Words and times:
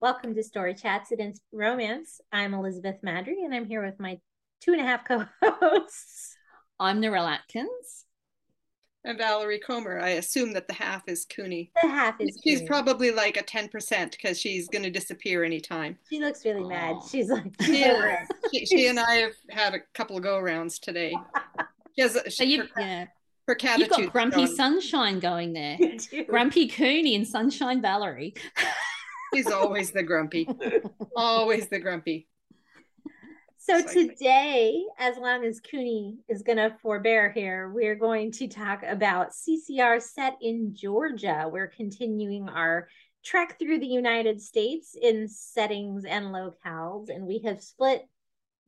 Welcome 0.00 0.34
to 0.36 0.42
Story 0.44 0.74
Chats 0.74 1.10
at 1.12 1.18
Inspy 1.18 1.40
Romance. 1.52 2.20
I'm 2.32 2.54
Elizabeth 2.54 2.96
Maddrey, 3.04 3.44
and 3.44 3.52
I'm 3.52 3.64
here 3.66 3.84
with 3.84 3.98
my 3.98 4.18
two 4.60 4.72
and 4.72 4.80
a 4.80 4.84
half 4.84 5.04
co-hosts. 5.04 6.36
I'm 6.78 7.02
Narelle 7.02 7.28
Atkins. 7.28 8.04
And 9.04 9.18
Valerie 9.18 9.58
Comer. 9.58 9.98
I 10.00 10.10
assume 10.10 10.52
that 10.52 10.68
the 10.68 10.74
half 10.74 11.02
is 11.08 11.24
Cooney. 11.24 11.72
The 11.82 11.88
half 11.88 12.20
is. 12.20 12.38
She's 12.44 12.58
Cooney. 12.58 12.68
probably 12.68 13.10
like 13.10 13.36
a 13.36 13.42
ten 13.42 13.68
percent 13.68 14.12
because 14.12 14.38
she's 14.38 14.68
going 14.68 14.84
to 14.84 14.90
disappear 14.90 15.42
anytime. 15.42 15.98
She 16.08 16.20
looks 16.20 16.44
really 16.44 16.64
mad. 16.64 16.96
She's 17.10 17.28
like, 17.30 17.52
She, 17.62 17.84
over 17.84 18.06
it. 18.08 18.18
she, 18.52 18.66
she 18.66 18.86
and 18.86 19.00
I 19.00 19.14
have 19.16 19.34
had 19.50 19.74
a 19.74 19.80
couple 19.94 20.16
of 20.16 20.22
go 20.22 20.38
rounds 20.40 20.78
today. 20.78 21.14
She 21.96 22.02
has, 22.02 22.16
So 22.36 22.44
you, 22.44 22.62
her, 22.62 22.80
yeah, 22.80 23.06
her 23.48 23.56
you've 23.76 23.88
got 23.88 24.12
Grumpy 24.12 24.46
strong. 24.46 24.56
Sunshine 24.80 25.18
going 25.18 25.52
there. 25.52 25.76
Grumpy 26.28 26.68
Cooney 26.68 27.16
and 27.16 27.26
Sunshine 27.26 27.82
Valerie. 27.82 28.34
She's 29.34 29.50
always 29.50 29.90
the 29.90 30.02
grumpy. 30.02 30.48
Always 31.16 31.68
the 31.68 31.78
grumpy. 31.78 32.28
So 33.60 33.82
today, 33.82 34.82
as 34.98 35.18
long 35.18 35.44
as 35.44 35.60
Cooney 35.60 36.16
is 36.28 36.42
going 36.42 36.56
to 36.56 36.74
forbear 36.80 37.30
here, 37.30 37.70
we're 37.70 37.96
going 37.96 38.32
to 38.32 38.48
talk 38.48 38.82
about 38.82 39.32
CCR 39.32 40.00
set 40.00 40.38
in 40.40 40.74
Georgia. 40.74 41.48
We're 41.52 41.66
continuing 41.66 42.48
our 42.48 42.88
trek 43.22 43.58
through 43.58 43.80
the 43.80 43.86
United 43.86 44.40
States 44.40 44.96
in 45.00 45.28
settings 45.28 46.06
and 46.06 46.26
locales, 46.26 47.10
and 47.10 47.26
we 47.26 47.42
have 47.44 47.60
split 47.60 48.08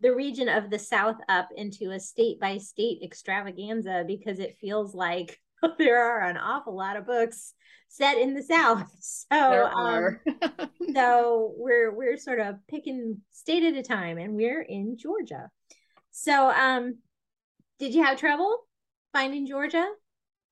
the 0.00 0.14
region 0.14 0.48
of 0.48 0.68
the 0.68 0.78
South 0.78 1.16
up 1.28 1.48
into 1.56 1.92
a 1.92 2.00
state 2.00 2.38
by 2.38 2.58
state 2.58 3.00
extravaganza 3.02 4.04
because 4.06 4.38
it 4.38 4.58
feels 4.60 4.94
like 4.94 5.38
there 5.78 6.02
are 6.02 6.20
an 6.28 6.36
awful 6.36 6.76
lot 6.76 6.96
of 6.96 7.06
books 7.06 7.54
set 7.88 8.18
in 8.18 8.34
the 8.34 8.42
South. 8.42 8.90
So 9.00 9.64
um, 9.66 10.18
so 10.94 11.54
we're 11.56 11.92
we're 11.94 12.16
sort 12.16 12.40
of 12.40 12.56
picking 12.68 13.18
state 13.30 13.62
at 13.62 13.74
a 13.74 13.82
time 13.82 14.18
and 14.18 14.34
we're 14.34 14.62
in 14.62 14.96
georgia 14.98 15.48
so 16.10 16.50
um 16.50 16.98
did 17.78 17.94
you 17.94 18.02
have 18.02 18.18
trouble 18.18 18.58
finding 19.12 19.46
georgia 19.46 19.86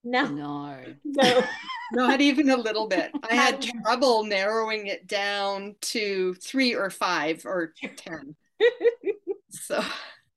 no 0.04 0.26
No. 0.26 0.76
no 1.04 1.44
Not 1.92 2.20
even 2.20 2.50
a 2.50 2.56
little 2.56 2.86
bit. 2.86 3.10
I 3.28 3.34
had 3.34 3.62
trouble 3.62 4.24
narrowing 4.24 4.86
it 4.86 5.06
down 5.06 5.74
to 5.80 6.34
three 6.34 6.74
or 6.74 6.90
five 6.90 7.42
or 7.44 7.72
ten. 7.96 8.36
So 9.50 9.82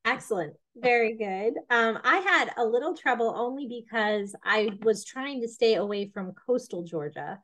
excellent 0.04 0.54
very 0.76 1.14
good 1.16 1.54
um 1.70 1.98
i 2.02 2.16
had 2.18 2.50
a 2.56 2.64
little 2.64 2.96
trouble 2.96 3.34
only 3.36 3.66
because 3.66 4.34
i 4.44 4.70
was 4.82 5.04
trying 5.04 5.40
to 5.42 5.48
stay 5.48 5.74
away 5.74 6.10
from 6.12 6.32
coastal 6.46 6.82
georgia 6.82 7.38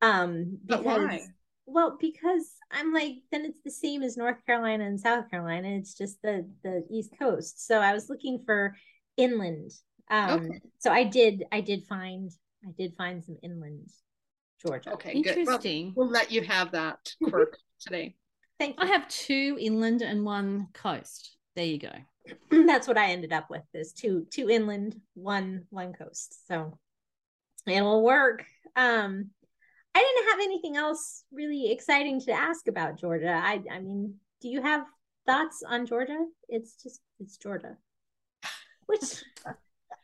um 0.00 0.58
But 0.64 0.78
because 0.78 1.00
why? 1.02 1.20
well 1.66 1.98
because 2.00 2.54
i'm 2.70 2.92
like 2.92 3.16
then 3.30 3.44
it's 3.44 3.62
the 3.64 3.70
same 3.70 4.02
as 4.02 4.16
north 4.16 4.44
carolina 4.46 4.84
and 4.84 4.98
south 4.98 5.30
carolina 5.30 5.68
it's 5.68 5.94
just 5.94 6.22
the 6.22 6.48
the 6.64 6.84
east 6.90 7.12
coast 7.18 7.66
so 7.66 7.78
i 7.80 7.92
was 7.92 8.08
looking 8.08 8.42
for 8.46 8.74
inland 9.18 9.70
um 10.10 10.48
Okay. 10.48 10.60
so 10.78 10.90
i 10.90 11.04
did 11.04 11.44
i 11.52 11.60
did 11.60 11.84
find 11.86 12.30
i 12.66 12.70
did 12.78 12.94
find 12.96 13.22
some 13.22 13.36
inland 13.42 13.90
georgia 14.62 14.92
okay, 14.94 15.20
good. 15.20 15.36
Well, 15.46 15.56
Interesting. 15.56 15.92
we'll 15.94 16.08
let 16.08 16.30
you 16.32 16.42
have 16.42 16.72
that 16.72 16.98
quirk 17.22 17.58
today. 17.80 18.14
thank 18.58 18.76
I 18.78 18.86
have 18.86 19.06
two 19.08 19.56
inland 19.60 20.02
and 20.02 20.24
one 20.24 20.68
coast. 20.72 21.36
There 21.56 21.64
you 21.66 21.78
go. 21.78 21.92
that's 22.50 22.86
what 22.86 22.98
i 22.98 23.10
ended 23.10 23.32
up 23.32 23.48
with 23.50 23.62
is 23.74 23.92
two 23.92 24.26
two 24.30 24.50
inland 24.50 25.00
one 25.14 25.64
one 25.70 25.92
coast. 25.92 26.46
So 26.46 26.78
it'll 27.66 28.02
work. 28.02 28.44
Um 28.76 29.30
i 29.94 29.98
didn't 29.98 30.30
have 30.30 30.40
anything 30.40 30.76
else 30.76 31.24
really 31.32 31.72
exciting 31.72 32.20
to 32.20 32.32
ask 32.32 32.68
about 32.68 32.98
georgia. 32.98 33.32
I 33.32 33.60
i 33.70 33.80
mean 33.80 34.14
do 34.40 34.48
you 34.48 34.62
have 34.62 34.84
thoughts 35.26 35.62
on 35.66 35.86
georgia? 35.86 36.24
It's 36.48 36.82
just 36.82 37.00
it's 37.18 37.36
georgia. 37.36 37.76
Which 38.86 39.24
i, 39.46 39.52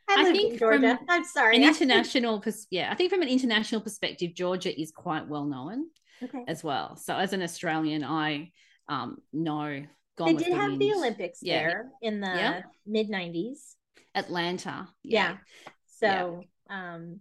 I 0.09 0.31
think 0.31 0.59
georgia. 0.59 0.97
from 0.97 1.05
i'm 1.09 1.23
sorry. 1.23 1.57
An 1.57 1.63
international, 1.63 2.39
pers- 2.39 2.67
yeah, 2.69 2.89
I 2.91 2.95
think 2.95 3.11
from 3.11 3.21
an 3.21 3.27
international 3.27 3.81
perspective, 3.81 4.33
Georgia 4.33 4.79
is 4.79 4.91
quite 4.91 5.27
well 5.27 5.45
known 5.45 5.87
okay. 6.23 6.43
as 6.47 6.63
well. 6.63 6.95
So 6.95 7.15
as 7.15 7.33
an 7.33 7.41
Australian, 7.41 8.03
I 8.03 8.51
um, 8.87 9.17
know. 9.33 9.83
Gone 10.17 10.35
they 10.35 10.43
did 10.43 10.51
the 10.53 10.57
have 10.57 10.79
the 10.79 10.93
olympics 10.93 11.39
Yeah. 11.41 11.59
there 11.59 11.91
in 12.01 12.19
the 12.21 12.27
Yeah. 12.27 12.61
mid 12.85 13.09
90s 13.09 13.75
Atlanta. 14.15 14.89
yeah, 15.03 15.37
Yeah. 15.37 15.37
so 15.85 16.43
um 16.69 17.19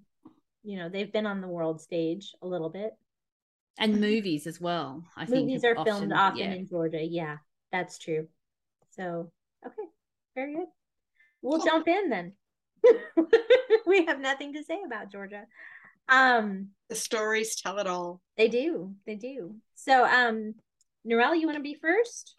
you 0.62 0.76
know 0.78 0.88
they've 0.88 1.12
been 1.12 1.26
on 1.26 1.40
the 1.40 1.48
world 1.48 1.80
stage 1.80 2.34
a 2.42 2.46
little 2.46 2.70
bit 2.70 2.92
and 3.78 4.00
movies 4.00 4.46
as 4.46 4.58
well. 4.58 5.04
I 5.16 5.26
think 5.26 5.46
movies 5.46 5.62
have 5.62 5.76
are 5.78 5.84
filmed 5.84 6.12
often 6.12 6.38
yeah. 6.38 6.54
in 6.54 6.66
Georgia. 6.66 7.04
Yeah, 7.04 7.36
that's 7.70 7.98
true. 7.98 8.26
So, 8.92 9.30
okay, 9.66 9.82
very 10.34 10.54
good. 10.54 10.68
We'll 11.42 11.58
Cool. 11.58 11.66
jump 11.66 11.86
in 11.88 12.08
then. 12.08 12.32
we 13.86 14.06
have 14.06 14.18
nothing 14.18 14.54
to 14.54 14.64
say 14.64 14.80
about 14.86 15.12
Georgia. 15.12 15.44
Um, 16.08 16.70
The 16.88 16.94
stories 16.94 17.56
tell 17.60 17.76
it 17.78 17.86
all. 17.86 18.22
they 18.38 18.48
do, 18.48 18.94
they 19.04 19.16
do. 19.16 19.56
So, 19.74 20.04
um, 20.06 20.54
Narelle, 21.06 21.38
you 21.38 21.46
want 21.46 21.58
to 21.58 21.62
be 21.62 21.74
first? 21.74 22.34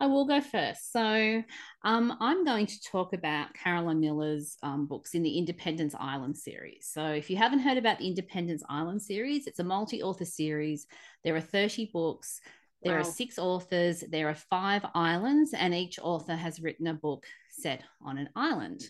I 0.00 0.06
will 0.06 0.26
go 0.26 0.40
first. 0.40 0.92
So, 0.92 1.42
um, 1.84 2.16
I'm 2.20 2.44
going 2.44 2.66
to 2.66 2.82
talk 2.82 3.12
about 3.12 3.54
Carolyn 3.54 4.00
Miller's 4.00 4.56
um, 4.62 4.86
books 4.86 5.14
in 5.14 5.22
the 5.22 5.38
Independence 5.38 5.94
Island 5.98 6.36
series. 6.36 6.88
So, 6.92 7.06
if 7.06 7.30
you 7.30 7.36
haven't 7.36 7.60
heard 7.60 7.78
about 7.78 7.98
the 7.98 8.08
Independence 8.08 8.62
Island 8.68 9.00
series, 9.00 9.46
it's 9.46 9.60
a 9.60 9.64
multi 9.64 10.02
author 10.02 10.24
series. 10.24 10.86
There 11.22 11.36
are 11.36 11.40
30 11.40 11.90
books, 11.92 12.40
there 12.84 12.98
are 12.98 13.04
six 13.04 13.38
authors, 13.38 14.04
there 14.10 14.28
are 14.28 14.34
five 14.34 14.84
islands, 14.94 15.54
and 15.54 15.74
each 15.74 15.98
author 15.98 16.36
has 16.36 16.60
written 16.60 16.86
a 16.86 16.94
book 16.94 17.24
set 17.48 17.82
on 18.04 18.18
an 18.18 18.28
island. 18.36 18.82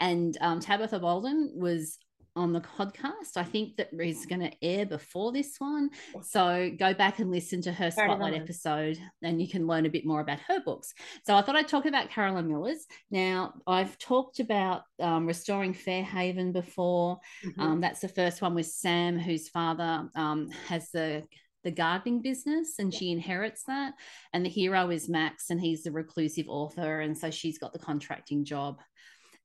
And 0.00 0.36
um, 0.40 0.60
Tabitha 0.60 0.98
Bouldin 0.98 1.54
was 1.54 1.98
on 2.36 2.52
the 2.52 2.60
podcast. 2.60 3.36
I 3.36 3.42
think 3.42 3.76
that 3.76 3.88
is 3.98 4.26
going 4.26 4.42
to 4.42 4.52
air 4.62 4.86
before 4.86 5.32
this 5.32 5.56
one. 5.58 5.90
So 6.22 6.70
go 6.78 6.94
back 6.94 7.18
and 7.18 7.30
listen 7.30 7.62
to 7.62 7.72
her 7.72 7.90
spotlight 7.90 8.34
episode 8.34 8.98
and 9.22 9.40
you 9.40 9.48
can 9.48 9.66
learn 9.66 9.86
a 9.86 9.90
bit 9.90 10.06
more 10.06 10.20
about 10.20 10.38
her 10.40 10.60
books. 10.60 10.92
So 11.24 11.34
I 11.34 11.42
thought 11.42 11.56
I'd 11.56 11.68
talk 11.68 11.86
about 11.86 12.10
Carolyn 12.10 12.48
Miller's. 12.48 12.86
Now, 13.10 13.54
I've 13.66 13.98
talked 13.98 14.40
about 14.40 14.82
um, 15.00 15.26
Restoring 15.26 15.74
Fairhaven 15.74 16.52
before. 16.52 17.18
Mm-hmm. 17.44 17.60
Um, 17.60 17.80
that's 17.80 18.00
the 18.00 18.08
first 18.08 18.42
one 18.42 18.54
with 18.54 18.66
Sam, 18.66 19.18
whose 19.18 19.48
father 19.48 20.08
um, 20.14 20.50
has 20.68 20.90
the 20.90 21.24
the 21.64 21.70
gardening 21.72 22.22
business 22.22 22.74
and 22.78 22.94
she 22.94 23.10
inherits 23.10 23.64
that. 23.64 23.92
And 24.32 24.44
the 24.44 24.48
hero 24.48 24.90
is 24.90 25.08
Max, 25.08 25.50
and 25.50 25.60
he's 25.60 25.82
the 25.82 25.90
reclusive 25.90 26.46
author. 26.48 27.00
And 27.00 27.18
so 27.18 27.28
she's 27.28 27.58
got 27.58 27.72
the 27.72 27.80
contracting 27.80 28.44
job 28.44 28.78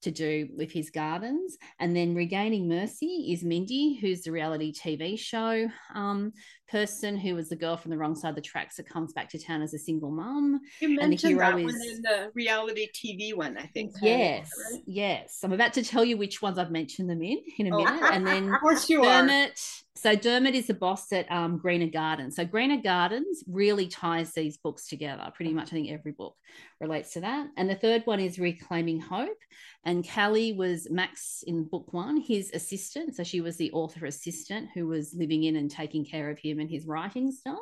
to 0.01 0.11
do 0.11 0.49
with 0.55 0.71
his 0.71 0.89
gardens. 0.89 1.57
And 1.79 1.95
then 1.95 2.15
Regaining 2.15 2.67
Mercy 2.67 3.31
is 3.33 3.43
Mindy, 3.43 3.97
who's 3.99 4.21
the 4.21 4.31
reality 4.31 4.73
TV 4.73 5.17
show 5.17 5.69
um, 5.93 6.33
person 6.71 7.17
who 7.17 7.35
was 7.35 7.49
the 7.49 7.55
girl 7.55 7.75
from 7.75 7.91
the 7.91 7.97
wrong 7.97 8.15
side 8.15 8.29
of 8.29 8.35
the 8.35 8.41
tracks 8.41 8.77
that 8.77 8.87
comes 8.87 9.11
back 9.13 9.29
to 9.29 9.37
town 9.39 9.61
as 9.61 9.73
a 9.73 9.77
single 9.79 10.09
mum. 10.11 10.61
You 10.79 10.95
mentioned 10.95 11.39
that 11.39 11.53
one 11.53 11.65
is- 11.69 11.97
in 11.97 12.01
the 12.01 12.31
reality 12.33 12.87
TV 12.93 13.33
one, 13.33 13.57
I 13.57 13.65
think. 13.67 13.91
Yes, 14.01 14.49
Right? 14.71 14.81
yes. 14.85 15.39
I'm 15.43 15.51
about 15.51 15.73
to 15.73 15.83
tell 15.83 16.05
you 16.05 16.15
which 16.17 16.41
ones 16.41 16.57
I've 16.57 16.71
mentioned 16.71 17.09
them 17.09 17.21
in 17.21 17.39
in 17.57 17.67
a 17.71 17.75
Oh. 17.75 17.83
minute. 17.83 18.03
And 18.13 18.25
then 18.25 18.49
Of 18.53 18.61
course 18.61 18.89
you 18.89 19.03
are. 19.03 19.21
Dermot. 19.21 19.59
So 19.93 20.15
Dermot 20.15 20.55
is 20.55 20.67
the 20.67 20.73
boss 20.73 21.11
at 21.11 21.29
um, 21.31 21.57
Greener 21.57 21.87
Gardens. 21.87 22.37
So 22.37 22.45
Greener 22.45 22.81
Gardens 22.81 23.43
really 23.45 23.87
ties 23.87 24.31
these 24.33 24.57
books 24.57 24.87
together. 24.87 25.29
Pretty 25.35 25.53
much, 25.53 25.67
I 25.67 25.71
think 25.75 25.91
every 25.91 26.13
book 26.13 26.35
relates 26.79 27.11
to 27.13 27.19
that. 27.19 27.47
And 27.57 27.69
the 27.69 27.75
third 27.75 28.03
one 28.05 28.19
is 28.21 28.39
Reclaiming 28.39 29.01
Hope. 29.01 29.37
And 29.83 30.07
Callie 30.07 30.53
was 30.53 30.87
Max 30.89 31.43
in 31.45 31.65
book 31.65 31.91
one, 31.93 32.17
his 32.17 32.49
assistant. 32.53 33.15
So 33.15 33.23
she 33.23 33.41
was 33.41 33.57
the 33.57 33.71
author 33.73 34.05
assistant 34.05 34.69
who 34.73 34.87
was 34.87 35.13
living 35.13 35.43
in 35.43 35.55
and 35.57 35.69
taking 35.69 36.05
care 36.05 36.29
of 36.31 36.39
him 36.39 36.59
and 36.61 36.69
his 36.69 36.85
writing 36.85 37.31
stuff. 37.31 37.59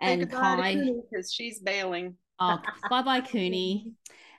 And 0.00 0.30
Kai, 0.30 0.74
because 1.10 1.32
she's 1.32 1.60
bailing. 1.60 2.16
oh, 2.38 2.58
bye 2.90 3.02
bye, 3.02 3.20
Cooney. 3.22 3.92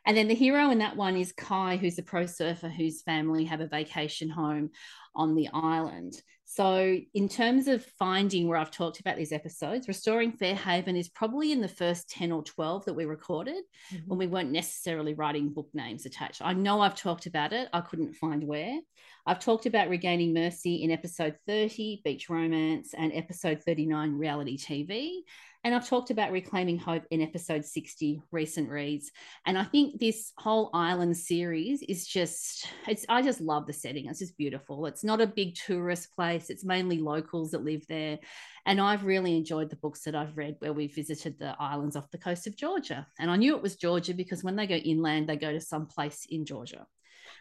And 0.06 0.16
then 0.16 0.28
the 0.28 0.36
hero 0.36 0.70
in 0.70 0.78
that 0.80 0.96
one 0.96 1.18
is 1.18 1.34
Kai, 1.34 1.78
who's 1.78 1.98
a 1.98 2.04
pro 2.04 2.26
surfer 2.28 2.70
whose 2.70 3.02
family 3.02 3.44
have 3.46 3.60
a 3.60 3.68
vacation 3.68 4.30
home 4.30 4.70
on 5.16 5.36
the 5.36 5.50
island. 5.52 6.14
So, 6.50 6.98
in 7.14 7.28
terms 7.28 7.68
of 7.68 7.84
finding 8.00 8.48
where 8.48 8.58
I've 8.58 8.72
talked 8.72 9.02
about 9.02 9.18
these 9.18 9.34
episodes, 9.34 9.90
Restoring 9.90 10.32
Fairhaven 10.32 10.96
is 10.96 11.10
probably 11.10 11.52
in 11.52 11.60
the 11.60 11.68
first 11.68 12.10
10 12.12 12.32
or 12.32 12.42
12 12.42 12.86
that 12.86 12.94
we 12.94 13.04
recorded 13.04 13.64
Mm-hmm. 13.94 14.04
when 14.08 14.20
we 14.20 14.28
weren't 14.28 14.52
necessarily 14.52 15.14
writing 15.14 15.50
book 15.50 15.68
names 15.74 16.06
attached. 16.06 16.42
I 16.42 16.54
know 16.54 16.80
I've 16.80 16.96
talked 16.96 17.26
about 17.26 17.52
it, 17.52 17.68
I 17.74 17.82
couldn't 17.82 18.14
find 18.14 18.44
where. 18.46 18.80
I've 19.28 19.40
talked 19.40 19.66
about 19.66 19.90
Regaining 19.90 20.34
Mercy 20.34 20.84
in 20.84 20.90
episode 20.90 21.36
30, 21.48 22.00
Beach 22.06 22.30
Romance, 22.30 22.94
and 22.98 23.12
episode 23.14 23.62
39, 23.62 24.14
Reality 24.14 24.58
TV. 24.58 25.18
And 25.66 25.76
I've 25.76 25.86
talked 25.86 26.12
about 26.12 26.32
Reclaiming 26.32 26.78
Hope 26.78 27.04
in 27.12 27.22
episode 27.22 27.66
60, 27.66 28.22
Recent 28.32 28.70
Reads. 28.70 29.12
And 29.46 29.58
I 29.58 29.66
think 29.66 30.00
this 30.00 30.32
whole 30.38 30.70
island 30.74 31.18
series 31.18 31.82
is 31.82 32.08
just, 32.08 32.68
it's, 32.88 33.06
I 33.10 33.22
just 33.22 33.42
love 33.42 33.68
the 33.68 33.74
setting. 33.74 34.06
It's 34.06 34.20
just 34.20 34.38
beautiful. 34.38 34.86
It's 34.86 35.04
not 35.04 35.20
a 35.20 35.28
big 35.28 35.56
tourist 35.56 36.16
place, 36.16 36.50
it's 36.50 36.64
mainly 36.64 37.00
locals 37.00 37.52
that 37.52 37.66
live 37.66 37.86
there. 37.88 38.20
And 38.66 38.80
I've 38.80 39.04
really 39.04 39.36
enjoyed 39.36 39.70
the 39.70 39.76
books 39.76 40.04
that 40.04 40.16
I've 40.16 40.38
read 40.38 40.56
where 40.60 40.72
we 40.72 40.88
visited 40.88 41.38
the 41.38 41.54
islands 41.60 41.98
off 41.98 42.12
the 42.12 42.18
coast 42.18 42.48
of 42.48 42.56
Georgia. 42.56 43.06
And 43.20 43.30
I 43.30 43.36
knew 43.36 43.58
it 43.58 43.62
was 43.62 43.76
Georgia 43.76 44.14
because 44.14 44.42
when 44.42 44.56
they 44.56 44.68
go 44.68 44.76
inland, 44.76 45.28
they 45.28 45.36
go 45.36 45.52
to 45.52 45.60
some 45.60 45.86
place 45.86 46.26
in 46.30 46.46
Georgia. 46.46 46.88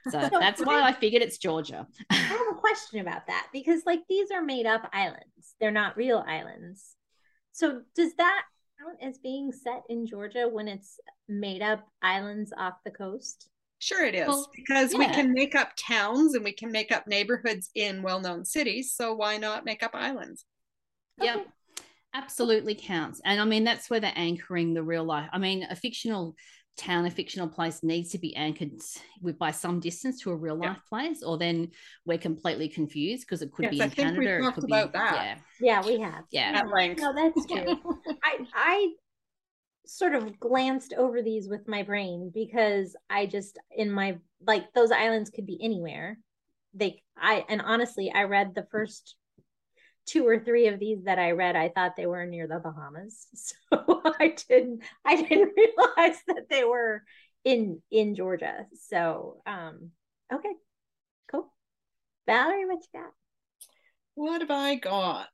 So 0.08 0.28
that's 0.40 0.64
why 0.64 0.82
I 0.82 0.92
figured 0.92 1.22
it's 1.22 1.38
Georgia. 1.38 1.86
I 2.10 2.14
have 2.14 2.46
a 2.50 2.54
question 2.54 3.00
about 3.00 3.26
that 3.26 3.48
because, 3.52 3.82
like, 3.86 4.02
these 4.08 4.30
are 4.30 4.42
made 4.42 4.66
up 4.66 4.88
islands, 4.92 5.54
they're 5.60 5.70
not 5.70 5.96
real 5.96 6.24
islands. 6.26 6.94
So, 7.52 7.82
does 7.94 8.14
that 8.16 8.42
count 8.78 8.98
as 9.02 9.18
being 9.18 9.52
set 9.52 9.82
in 9.88 10.06
Georgia 10.06 10.48
when 10.50 10.68
it's 10.68 10.98
made 11.28 11.62
up 11.62 11.86
islands 12.02 12.52
off 12.56 12.74
the 12.84 12.90
coast? 12.90 13.48
Sure, 13.78 14.04
it 14.04 14.14
is 14.14 14.26
well, 14.26 14.50
because 14.54 14.92
yeah. 14.92 14.98
we 14.98 15.06
can 15.06 15.32
make 15.32 15.54
up 15.54 15.72
towns 15.76 16.34
and 16.34 16.44
we 16.44 16.52
can 16.52 16.72
make 16.72 16.90
up 16.90 17.06
neighborhoods 17.06 17.70
in 17.74 18.02
well 18.02 18.20
known 18.20 18.44
cities. 18.44 18.92
So, 18.94 19.14
why 19.14 19.36
not 19.36 19.64
make 19.64 19.82
up 19.82 19.92
islands? 19.94 20.44
Yep. 21.20 21.36
Okay. 21.36 21.46
Absolutely 22.14 22.74
counts. 22.74 23.20
And 23.24 23.38
I 23.40 23.44
mean, 23.44 23.64
that's 23.64 23.90
where 23.90 24.00
they're 24.00 24.12
anchoring 24.16 24.72
the 24.72 24.82
real 24.82 25.04
life. 25.04 25.28
I 25.32 25.38
mean, 25.38 25.66
a 25.68 25.76
fictional 25.76 26.34
town, 26.76 27.06
a 27.06 27.10
fictional 27.10 27.48
place 27.48 27.82
needs 27.82 28.10
to 28.10 28.18
be 28.18 28.34
anchored 28.36 28.72
with 29.20 29.38
by 29.38 29.50
some 29.50 29.80
distance 29.80 30.20
to 30.20 30.30
a 30.30 30.36
real 30.36 30.56
life 30.56 30.76
yeah. 30.76 30.88
place, 30.88 31.22
or 31.22 31.38
then 31.38 31.70
we're 32.04 32.18
completely 32.18 32.68
confused 32.68 33.26
because 33.26 33.42
it 33.42 33.52
could 33.52 33.64
yes, 33.64 33.70
be 33.70 33.80
in 33.80 33.82
I 33.82 33.88
Canada. 33.88 34.48
it 34.48 34.54
could 34.54 34.64
about 34.64 34.92
be, 34.92 34.98
that. 34.98 35.38
Yeah. 35.60 35.82
yeah, 35.82 35.86
we 35.86 36.00
have. 36.00 36.24
Yeah, 36.30 36.52
at 36.54 36.68
length. 36.68 37.00
No, 37.00 37.14
that's 37.14 37.46
true. 37.46 37.78
I 38.22 38.38
I 38.54 38.88
sort 39.86 40.14
of 40.14 40.38
glanced 40.40 40.94
over 40.94 41.22
these 41.22 41.48
with 41.48 41.68
my 41.68 41.82
brain 41.82 42.30
because 42.34 42.96
I 43.08 43.26
just 43.26 43.58
in 43.76 43.90
my 43.90 44.18
like 44.46 44.72
those 44.74 44.90
islands 44.90 45.30
could 45.30 45.46
be 45.46 45.58
anywhere. 45.62 46.18
They 46.74 47.02
I 47.16 47.44
and 47.48 47.62
honestly, 47.62 48.12
I 48.14 48.24
read 48.24 48.54
the 48.54 48.66
first 48.70 49.16
two 50.06 50.26
or 50.26 50.38
three 50.38 50.68
of 50.68 50.78
these 50.78 51.04
that 51.04 51.18
I 51.18 51.32
read, 51.32 51.56
I 51.56 51.68
thought 51.68 51.96
they 51.96 52.06
were 52.06 52.24
near 52.26 52.46
the 52.46 52.58
Bahamas. 52.58 53.26
So 53.70 54.02
I 54.20 54.34
didn't 54.48 54.82
I 55.04 55.22
didn't 55.22 55.52
realize 55.56 56.18
that 56.28 56.48
they 56.48 56.64
were 56.64 57.02
in 57.44 57.82
in 57.90 58.14
Georgia. 58.14 58.66
So 58.88 59.42
um 59.46 59.90
okay, 60.32 60.52
cool. 61.30 61.52
Valerie, 62.26 62.66
what 62.66 62.82
you 62.92 63.00
got? 63.00 63.10
What 64.14 64.40
have 64.40 64.50
I 64.50 64.76
got? 64.76 65.28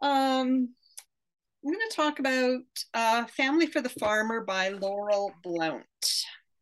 Um 0.00 0.74
I'm 1.66 1.72
going 1.72 1.88
to 1.88 1.96
talk 1.96 2.18
about 2.18 2.60
uh, 2.92 3.24
Family 3.24 3.66
for 3.66 3.80
the 3.80 3.88
Farmer 3.88 4.44
by 4.44 4.68
Laurel 4.68 5.32
Blount. 5.42 5.86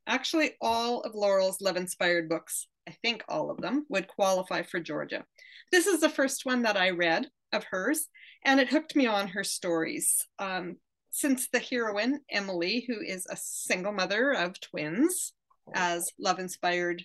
Actually, 0.07 0.53
all 0.61 1.01
of 1.01 1.17
Laurel's 1.17 1.61
love 1.61 1.77
inspired 1.77 2.29
books, 2.29 2.69
I 2.89 2.93
think 3.03 3.25
all 3.29 3.51
of 3.51 3.61
them, 3.61 3.87
would 3.89 4.09
qualify 4.09 4.63
for 4.63 4.81
Georgia. 4.81 5.25
This 5.71 5.87
is 5.87 6.01
the 6.01 6.09
first 6.09 6.45
one 6.45 6.63
that 6.63 6.77
I 6.77 6.91
read 6.91 7.29
of 7.53 7.65
hers, 7.65 8.09
and 8.45 8.61
it 8.61 8.69
hooked 8.69 8.97
me 8.97 9.07
on 9.07 9.29
her 9.29 9.45
stories. 9.45 10.27
Um, 10.39 10.77
since 11.11 11.49
the 11.49 11.59
heroine, 11.59 12.21
Emily, 12.31 12.85
who 12.89 13.01
is 13.01 13.27
a 13.27 13.37
single 13.37 13.93
mother 13.93 14.33
of 14.33 14.59
twins, 14.61 15.33
as 15.75 16.11
love 16.19 16.39
inspired 16.39 17.05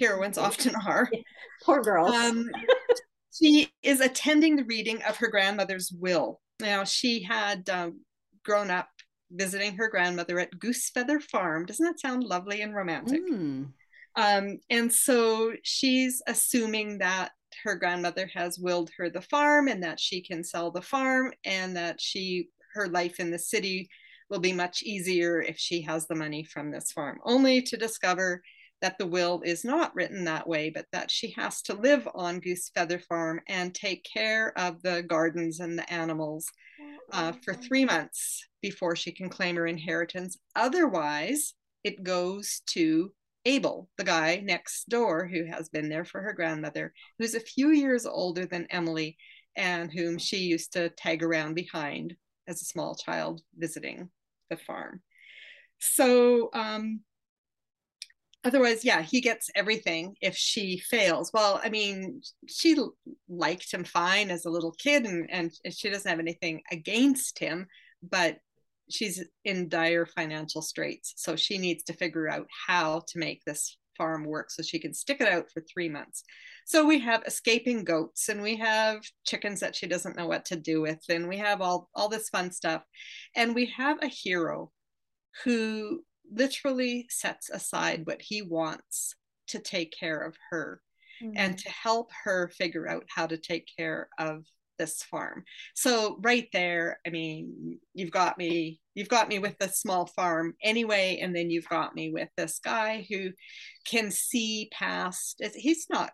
heroines 0.00 0.38
often 0.38 0.74
are. 0.86 1.10
Poor 1.64 1.82
girls. 1.82 2.14
Um, 2.14 2.50
she 3.32 3.68
is 3.82 4.00
attending 4.00 4.56
the 4.56 4.64
reading 4.64 5.02
of 5.02 5.16
her 5.16 5.28
grandmother's 5.28 5.92
will. 5.92 6.40
Now, 6.60 6.84
she 6.84 7.22
had 7.22 7.68
um, 7.68 8.00
grown 8.44 8.70
up 8.70 8.88
visiting 9.30 9.76
her 9.76 9.88
grandmother 9.88 10.38
at 10.38 10.58
Goosefeather 10.58 11.20
Farm. 11.20 11.66
Doesn't 11.66 11.84
that 11.84 12.00
sound 12.00 12.24
lovely 12.24 12.62
and 12.62 12.74
romantic? 12.74 13.20
Mm. 13.26 13.72
Um, 14.16 14.58
and 14.70 14.92
so 14.92 15.52
she's 15.62 16.22
assuming 16.26 16.98
that 16.98 17.30
her 17.64 17.76
grandmother 17.76 18.28
has 18.34 18.58
willed 18.58 18.90
her 18.96 19.10
the 19.10 19.22
farm 19.22 19.68
and 19.68 19.82
that 19.82 20.00
she 20.00 20.20
can 20.22 20.44
sell 20.44 20.70
the 20.70 20.82
farm 20.82 21.32
and 21.44 21.76
that 21.76 22.00
she 22.00 22.48
her 22.74 22.88
life 22.88 23.18
in 23.18 23.30
the 23.30 23.38
city 23.38 23.88
will 24.30 24.38
be 24.38 24.52
much 24.52 24.82
easier 24.82 25.40
if 25.40 25.58
she 25.58 25.80
has 25.82 26.06
the 26.06 26.14
money 26.14 26.44
from 26.44 26.70
this 26.70 26.92
farm 26.92 27.18
only 27.24 27.62
to 27.62 27.76
discover 27.76 28.42
that 28.80 28.96
the 28.98 29.06
will 29.06 29.42
is 29.44 29.64
not 29.64 29.94
written 29.94 30.24
that 30.24 30.46
way 30.46 30.70
but 30.70 30.84
that 30.92 31.10
she 31.10 31.32
has 31.32 31.62
to 31.62 31.74
live 31.74 32.06
on 32.14 32.38
goose 32.38 32.70
feather 32.74 32.98
farm 32.98 33.40
and 33.48 33.74
take 33.74 34.04
care 34.04 34.52
of 34.56 34.80
the 34.82 35.02
gardens 35.02 35.60
and 35.60 35.78
the 35.78 35.92
animals 35.92 36.46
uh, 37.12 37.32
for 37.44 37.54
three 37.54 37.84
months 37.84 38.46
before 38.60 38.96
she 38.96 39.12
can 39.12 39.28
claim 39.28 39.56
her 39.56 39.66
inheritance. 39.66 40.36
Otherwise 40.54 41.54
it 41.84 42.02
goes 42.02 42.62
to 42.66 43.12
Abel, 43.48 43.88
the 43.96 44.04
guy 44.04 44.42
next 44.44 44.90
door 44.90 45.26
who 45.26 45.46
has 45.46 45.70
been 45.70 45.88
there 45.88 46.04
for 46.04 46.20
her 46.20 46.34
grandmother, 46.34 46.92
who's 47.18 47.34
a 47.34 47.40
few 47.40 47.70
years 47.70 48.04
older 48.04 48.44
than 48.44 48.66
Emily 48.68 49.16
and 49.56 49.90
whom 49.90 50.18
she 50.18 50.36
used 50.36 50.74
to 50.74 50.90
tag 50.90 51.22
around 51.22 51.54
behind 51.54 52.14
as 52.46 52.60
a 52.60 52.66
small 52.66 52.94
child 52.94 53.40
visiting 53.56 54.10
the 54.50 54.58
farm. 54.58 55.00
So, 55.78 56.50
um, 56.52 57.00
otherwise, 58.44 58.84
yeah, 58.84 59.00
he 59.00 59.22
gets 59.22 59.48
everything 59.54 60.14
if 60.20 60.36
she 60.36 60.78
fails. 60.78 61.30
Well, 61.32 61.58
I 61.64 61.70
mean, 61.70 62.20
she 62.46 62.76
liked 63.30 63.72
him 63.72 63.84
fine 63.84 64.30
as 64.30 64.44
a 64.44 64.50
little 64.50 64.72
kid 64.72 65.06
and, 65.06 65.26
and 65.32 65.50
she 65.70 65.88
doesn't 65.88 66.08
have 66.08 66.20
anything 66.20 66.60
against 66.70 67.38
him, 67.38 67.66
but 68.02 68.40
she's 68.90 69.22
in 69.44 69.68
dire 69.68 70.06
financial 70.06 70.62
straits. 70.62 71.14
So 71.16 71.36
she 71.36 71.58
needs 71.58 71.84
to 71.84 71.92
figure 71.92 72.28
out 72.28 72.46
how 72.66 73.02
to 73.08 73.18
make 73.18 73.44
this 73.44 73.76
farm 73.96 74.24
work 74.24 74.50
so 74.50 74.62
she 74.62 74.78
can 74.78 74.94
stick 74.94 75.20
it 75.20 75.28
out 75.28 75.50
for 75.50 75.60
three 75.60 75.88
months. 75.88 76.24
So 76.64 76.86
we 76.86 77.00
have 77.00 77.24
escaping 77.26 77.84
goats 77.84 78.28
and 78.28 78.42
we 78.42 78.56
have 78.56 79.02
chickens 79.26 79.60
that 79.60 79.74
she 79.74 79.86
doesn't 79.86 80.16
know 80.16 80.26
what 80.26 80.44
to 80.46 80.56
do 80.56 80.80
with, 80.80 81.00
and 81.08 81.28
we 81.28 81.38
have 81.38 81.60
all, 81.60 81.88
all 81.94 82.08
this 82.08 82.28
fun 82.28 82.50
stuff. 82.50 82.82
And 83.34 83.54
we 83.54 83.66
have 83.76 84.02
a 84.02 84.08
hero 84.08 84.70
who 85.44 86.04
literally 86.30 87.06
sets 87.08 87.50
aside 87.50 88.02
what 88.04 88.20
he 88.20 88.42
wants 88.42 89.14
to 89.48 89.58
take 89.58 89.94
care 89.98 90.18
of 90.18 90.36
her 90.50 90.80
mm-hmm. 91.22 91.36
and 91.36 91.58
to 91.58 91.70
help 91.70 92.10
her 92.24 92.48
figure 92.48 92.88
out 92.88 93.04
how 93.08 93.26
to 93.26 93.38
take 93.38 93.66
care 93.76 94.08
of 94.18 94.44
this 94.78 95.02
farm. 95.02 95.44
So 95.74 96.18
right 96.20 96.48
there, 96.52 97.00
I 97.06 97.10
mean, 97.10 97.78
you've 97.94 98.10
got 98.10 98.38
me, 98.38 98.80
you've 98.94 99.08
got 99.08 99.28
me 99.28 99.38
with 99.38 99.56
a 99.60 99.68
small 99.68 100.06
farm 100.06 100.54
anyway, 100.62 101.18
and 101.20 101.34
then 101.34 101.50
you've 101.50 101.68
got 101.68 101.94
me 101.94 102.10
with 102.10 102.28
this 102.36 102.58
guy 102.58 103.06
who 103.10 103.30
can 103.84 104.10
see 104.10 104.68
past. 104.72 105.42
He's 105.54 105.86
not 105.90 106.10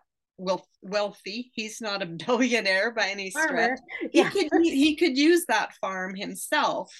wealthy. 0.81 1.51
He's 1.53 1.81
not 1.81 2.01
a 2.01 2.05
billionaire 2.25 2.91
by 2.91 3.09
any 3.09 3.31
stretch. 3.31 3.79
Yeah. 4.11 4.29
He 4.29 4.49
could 4.49 4.63
he 4.63 4.95
could 4.95 5.17
use 5.17 5.45
that 5.47 5.73
farm 5.75 6.15
himself. 6.15 6.91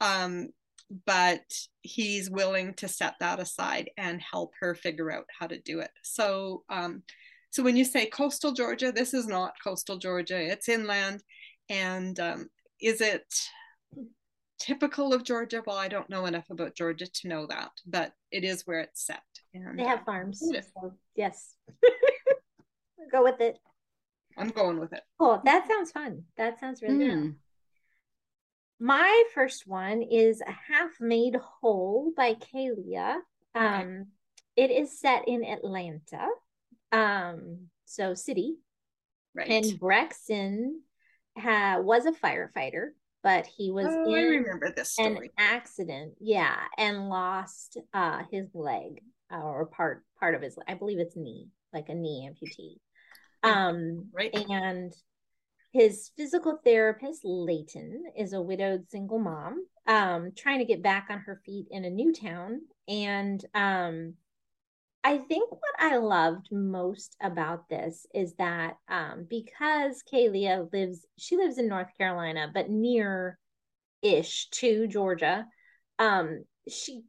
Um, 0.00 0.48
but 1.06 1.44
he's 1.82 2.30
willing 2.30 2.74
to 2.74 2.88
set 2.88 3.14
that 3.20 3.38
aside 3.38 3.90
and 3.96 4.20
help 4.20 4.52
her 4.60 4.74
figure 4.74 5.12
out 5.12 5.26
how 5.38 5.46
to 5.46 5.60
do 5.60 5.80
it. 5.80 5.90
So 6.02 6.64
um, 6.68 7.02
so 7.50 7.62
when 7.62 7.76
you 7.76 7.84
say 7.84 8.06
coastal 8.06 8.52
Georgia, 8.52 8.92
this 8.92 9.12
is 9.12 9.26
not 9.26 9.54
coastal 9.62 9.98
Georgia, 9.98 10.40
it's 10.40 10.68
inland. 10.68 11.22
And 11.68 12.18
um, 12.18 12.48
is 12.80 13.00
it 13.00 13.24
typical 14.58 15.12
of 15.12 15.24
Georgia? 15.24 15.62
Well, 15.66 15.76
I 15.76 15.88
don't 15.88 16.08
know 16.08 16.26
enough 16.26 16.50
about 16.50 16.76
Georgia 16.76 17.06
to 17.06 17.28
know 17.28 17.46
that, 17.46 17.70
but 17.86 18.12
it 18.30 18.44
is 18.44 18.66
where 18.66 18.80
it's 18.80 19.04
set. 19.04 19.22
And, 19.52 19.78
they 19.78 19.84
have 19.84 20.04
farms. 20.04 20.40
So 20.40 20.94
yes. 21.16 21.54
Go 23.12 23.24
with 23.24 23.40
it. 23.40 23.58
I'm 24.38 24.50
going 24.50 24.78
with 24.78 24.92
it. 24.92 25.02
Cool. 25.18 25.42
That 25.44 25.66
sounds 25.66 25.90
fun. 25.90 26.22
That 26.36 26.60
sounds 26.60 26.82
really 26.82 27.04
mm. 27.04 27.22
good. 27.22 27.34
My 28.78 29.24
first 29.34 29.66
one 29.66 30.02
is 30.02 30.40
A 30.40 30.52
Half 30.52 31.00
Made 31.00 31.36
Whole 31.36 32.12
by 32.16 32.34
Kalia. 32.34 33.16
Um, 33.54 33.64
okay. 33.64 34.02
It 34.56 34.70
is 34.70 34.98
set 34.98 35.26
in 35.26 35.44
Atlanta. 35.44 36.28
Um, 36.92 37.68
so 37.84 38.14
city. 38.14 38.56
Right. 39.34 39.48
And 39.48 39.78
Brexton 39.78 40.82
ha- 41.38 41.78
was 41.80 42.06
a 42.06 42.12
firefighter, 42.12 42.88
but 43.22 43.46
he 43.46 43.70
was 43.70 43.86
oh, 43.88 44.12
in 44.12 44.18
I 44.18 44.22
remember 44.22 44.72
this 44.74 44.92
story. 44.92 45.26
an 45.26 45.28
accident. 45.38 46.14
Yeah, 46.20 46.56
and 46.76 47.08
lost 47.08 47.76
uh 47.94 48.22
his 48.30 48.48
leg 48.54 49.02
uh, 49.32 49.40
or 49.40 49.66
part 49.66 50.04
part 50.18 50.34
of 50.34 50.42
his 50.42 50.58
I 50.66 50.74
believe 50.74 50.98
it's 50.98 51.16
knee, 51.16 51.48
like 51.72 51.88
a 51.88 51.94
knee 51.94 52.28
amputee. 52.28 52.78
Um 53.42 54.08
right. 54.12 54.34
and 54.34 54.92
his 55.72 56.10
physical 56.16 56.58
therapist, 56.64 57.20
Layton, 57.24 58.04
is 58.16 58.32
a 58.32 58.42
widowed 58.42 58.90
single 58.90 59.20
mom, 59.20 59.64
um, 59.86 60.32
trying 60.36 60.58
to 60.58 60.64
get 60.64 60.82
back 60.82 61.06
on 61.10 61.20
her 61.20 61.40
feet 61.46 61.66
in 61.70 61.84
a 61.84 61.90
new 61.90 62.12
town. 62.12 62.62
And 62.88 63.44
um, 63.54 64.14
I 65.02 65.16
think 65.16 65.50
what 65.50 65.74
I 65.78 65.96
loved 65.96 66.48
most 66.52 67.16
about 67.22 67.68
this 67.68 68.06
is 68.14 68.34
that 68.34 68.76
um, 68.88 69.26
because 69.28 70.02
Kalia 70.12 70.70
lives, 70.72 71.06
she 71.16 71.36
lives 71.36 71.56
in 71.56 71.68
North 71.68 71.88
Carolina, 71.96 72.50
but 72.52 72.68
near 72.68 73.38
ish 74.02 74.48
to 74.50 74.86
Georgia, 74.86 75.46
um, 75.98 76.44
she 76.68 77.02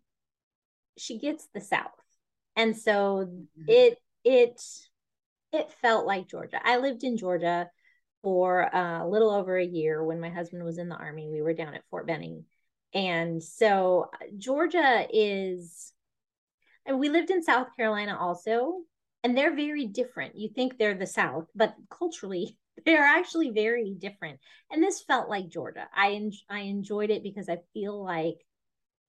she 0.97 1.17
gets 1.17 1.47
the 1.53 1.61
South, 1.61 1.91
and 2.55 2.77
so 2.77 3.27
mm-hmm. 3.27 3.63
it 3.67 3.97
it 4.23 4.61
it 5.51 5.71
felt 5.81 6.05
like 6.05 6.29
Georgia. 6.29 6.61
I 6.63 6.77
lived 6.77 7.03
in 7.03 7.17
Georgia 7.17 7.69
for 8.23 8.61
a 8.61 9.05
little 9.07 9.31
over 9.31 9.57
a 9.57 9.65
year 9.65 10.03
when 10.03 10.21
my 10.21 10.29
husband 10.29 10.63
was 10.63 10.77
in 10.77 10.87
the 10.87 10.95
army. 10.95 11.29
We 11.29 11.41
were 11.41 11.53
down 11.53 11.73
at 11.73 11.83
Fort 11.89 12.07
Benning, 12.07 12.45
and 12.93 13.43
so 13.43 14.09
Georgia 14.37 15.07
is. 15.11 15.91
And 16.85 16.99
we 16.99 17.09
lived 17.09 17.29
in 17.29 17.43
South 17.43 17.67
Carolina 17.75 18.17
also, 18.19 18.81
and 19.23 19.37
they're 19.37 19.55
very 19.55 19.85
different. 19.85 20.35
You 20.37 20.49
think 20.49 20.77
they're 20.77 20.97
the 20.97 21.05
South, 21.05 21.47
but 21.55 21.75
culturally 21.89 22.57
they're 22.85 23.03
actually 23.03 23.51
very 23.51 23.93
different. 23.97 24.39
And 24.71 24.83
this 24.83 25.01
felt 25.01 25.29
like 25.29 25.49
Georgia. 25.49 25.87
I 25.95 26.13
en- 26.13 26.31
I 26.49 26.61
enjoyed 26.61 27.09
it 27.09 27.23
because 27.23 27.49
I 27.49 27.59
feel 27.73 28.03
like 28.03 28.37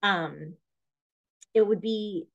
um 0.03 0.55
it 1.55 1.67
would 1.67 1.81
be 1.81 2.27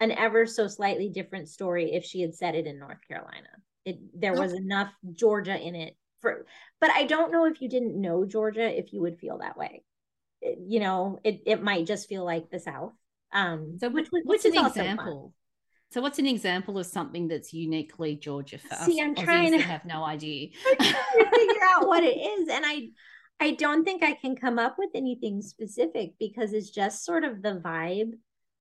an 0.00 0.10
ever 0.12 0.46
so 0.46 0.66
slightly 0.66 1.08
different 1.08 1.48
story 1.48 1.92
if 1.92 2.04
she 2.04 2.22
had 2.22 2.34
said 2.34 2.54
it 2.54 2.66
in 2.66 2.78
North 2.78 2.98
Carolina. 3.06 3.48
It 3.84 3.98
there 4.18 4.34
was 4.34 4.52
enough 4.52 4.92
Georgia 5.12 5.58
in 5.58 5.74
it 5.74 5.96
for 6.20 6.46
but 6.80 6.90
I 6.90 7.04
don't 7.04 7.32
know 7.32 7.46
if 7.46 7.60
you 7.60 7.68
didn't 7.68 8.00
know 8.00 8.24
Georgia 8.24 8.78
if 8.78 8.92
you 8.92 9.00
would 9.02 9.18
feel 9.18 9.38
that 9.38 9.56
way. 9.56 9.82
It, 10.42 10.58
you 10.66 10.80
know, 10.80 11.18
it 11.24 11.42
it 11.46 11.62
might 11.62 11.86
just 11.86 12.08
feel 12.08 12.24
like 12.24 12.50
the 12.50 12.60
South. 12.60 12.92
Um 13.32 13.78
so 13.78 13.88
which 13.88 14.08
which 14.10 14.44
is 14.44 14.54
an 14.54 14.66
example? 14.66 15.34
So, 15.92 16.00
what's 16.00 16.20
an 16.20 16.26
example 16.26 16.78
of 16.78 16.86
something 16.86 17.26
that's 17.26 17.52
uniquely 17.52 18.14
Georgia 18.14 18.58
for 18.58 18.76
See, 18.76 19.00
us? 19.00 19.06
I'm 19.06 19.14
trying 19.16 19.52
to 19.52 19.58
have 19.58 19.84
no 19.84 20.04
idea. 20.04 20.50
figure 20.78 21.64
out 21.68 21.88
what 21.88 22.04
it 22.04 22.16
is, 22.16 22.48
and 22.48 22.64
I, 22.64 22.90
I 23.40 23.52
don't 23.52 23.84
think 23.84 24.04
I 24.04 24.12
can 24.12 24.36
come 24.36 24.60
up 24.60 24.76
with 24.78 24.90
anything 24.94 25.42
specific 25.42 26.12
because 26.20 26.52
it's 26.52 26.70
just 26.70 27.04
sort 27.04 27.24
of 27.24 27.42
the 27.42 27.60
vibe, 27.64 28.12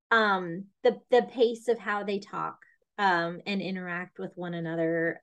um, 0.09 0.65
the 0.83 0.99
the 1.11 1.21
pace 1.21 1.67
of 1.67 1.77
how 1.77 2.03
they 2.03 2.17
talk, 2.17 2.57
um, 2.97 3.41
and 3.45 3.61
interact 3.61 4.17
with 4.17 4.31
one 4.33 4.55
another. 4.55 5.21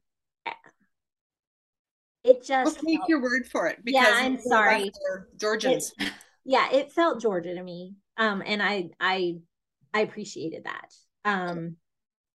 It 2.22 2.44
just 2.44 2.82
will 2.82 2.88
take 2.88 3.08
your 3.08 3.20
word 3.20 3.46
for 3.46 3.66
it. 3.66 3.78
Because 3.84 4.06
yeah, 4.06 4.14
I'm 4.14 4.38
sorry, 4.40 4.92
Georgians. 5.40 5.92
It, 5.98 6.12
yeah, 6.44 6.70
it 6.72 6.92
felt 6.92 7.20
Georgia 7.20 7.54
to 7.54 7.62
me, 7.62 7.94
um, 8.16 8.42
and 8.44 8.62
I 8.62 8.90
I 9.00 9.36
I 9.92 10.00
appreciated 10.00 10.64
that. 10.64 10.92
Um, 11.24 11.76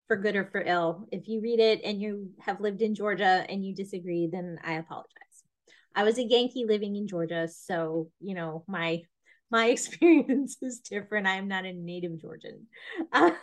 for 0.07 0.15
good 0.15 0.35
or 0.35 0.45
for 0.45 0.61
ill. 0.61 1.07
If 1.11 1.27
you 1.27 1.41
read 1.41 1.59
it 1.59 1.81
and 1.83 2.01
you 2.01 2.31
have 2.39 2.61
lived 2.61 2.81
in 2.81 2.95
Georgia 2.95 3.45
and 3.49 3.65
you 3.65 3.75
disagree, 3.75 4.27
then 4.31 4.57
I 4.63 4.73
apologize. 4.73 5.11
I 5.93 6.03
was 6.03 6.17
a 6.17 6.23
Yankee 6.23 6.65
living 6.65 6.95
in 6.95 7.07
Georgia, 7.07 7.47
so 7.47 8.09
you 8.19 8.35
know 8.35 8.63
my 8.67 9.01
my 9.51 9.65
experience 9.69 10.57
is 10.61 10.79
different. 10.79 11.27
I 11.27 11.35
am 11.35 11.47
not 11.47 11.65
a 11.65 11.73
native 11.73 12.21
Georgian. 12.21 12.67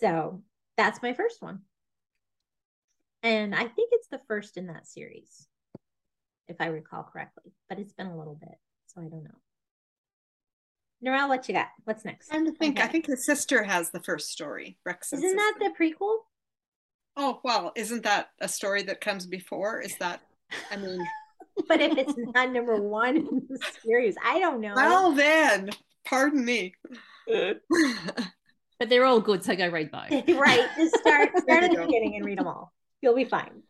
so 0.00 0.42
that's 0.76 1.02
my 1.02 1.12
first 1.12 1.42
one. 1.42 1.60
And 3.22 3.54
I 3.54 3.64
think 3.64 3.90
it's 3.92 4.08
the 4.08 4.20
first 4.28 4.56
in 4.56 4.68
that 4.68 4.86
series, 4.86 5.46
if 6.48 6.56
I 6.58 6.66
recall 6.66 7.02
correctly, 7.02 7.52
but 7.68 7.78
it's 7.78 7.92
been 7.92 8.06
a 8.06 8.16
little 8.16 8.38
bit, 8.40 8.58
so 8.86 9.02
I 9.02 9.08
don't 9.08 9.24
know. 9.24 9.38
Narelle, 11.04 11.28
what 11.28 11.48
you 11.48 11.54
got? 11.54 11.68
What's 11.84 12.04
next? 12.04 12.28
I'm 12.32 12.44
to 12.44 12.52
think. 12.52 12.78
Okay. 12.78 12.86
I 12.86 12.90
think 12.90 13.06
his 13.06 13.24
sister 13.24 13.62
has 13.62 13.90
the 13.90 14.00
first 14.00 14.30
story. 14.30 14.76
Rex. 14.84 15.12
Isn't 15.12 15.36
that 15.36 15.54
the 15.58 15.72
prequel? 15.78 16.16
Oh 17.16 17.40
well, 17.42 17.72
isn't 17.74 18.02
that 18.04 18.30
a 18.40 18.48
story 18.48 18.82
that 18.84 19.00
comes 19.00 19.26
before? 19.26 19.80
Is 19.80 19.96
that? 19.98 20.20
I 20.70 20.76
mean. 20.76 21.00
but 21.68 21.80
if 21.80 21.96
it's 21.96 22.14
not 22.16 22.52
number 22.52 22.76
one 22.76 23.16
in 23.16 23.42
the 23.48 23.58
series, 23.82 24.16
I 24.24 24.38
don't 24.38 24.60
know. 24.60 24.74
Well 24.74 25.12
then, 25.12 25.70
pardon 26.04 26.44
me. 26.44 26.74
but 27.26 28.88
they're 28.88 29.06
all 29.06 29.20
good, 29.20 29.42
so 29.42 29.56
go 29.56 29.68
read 29.68 29.90
both. 29.90 30.10
right. 30.28 30.68
Just 30.76 30.98
start 30.98 31.30
start 31.38 31.64
at 31.64 31.70
the 31.70 31.78
beginning 31.78 32.16
and 32.16 32.24
read 32.24 32.38
them 32.38 32.46
all. 32.46 32.72
You'll 33.00 33.16
be 33.16 33.24
fine 33.24 33.62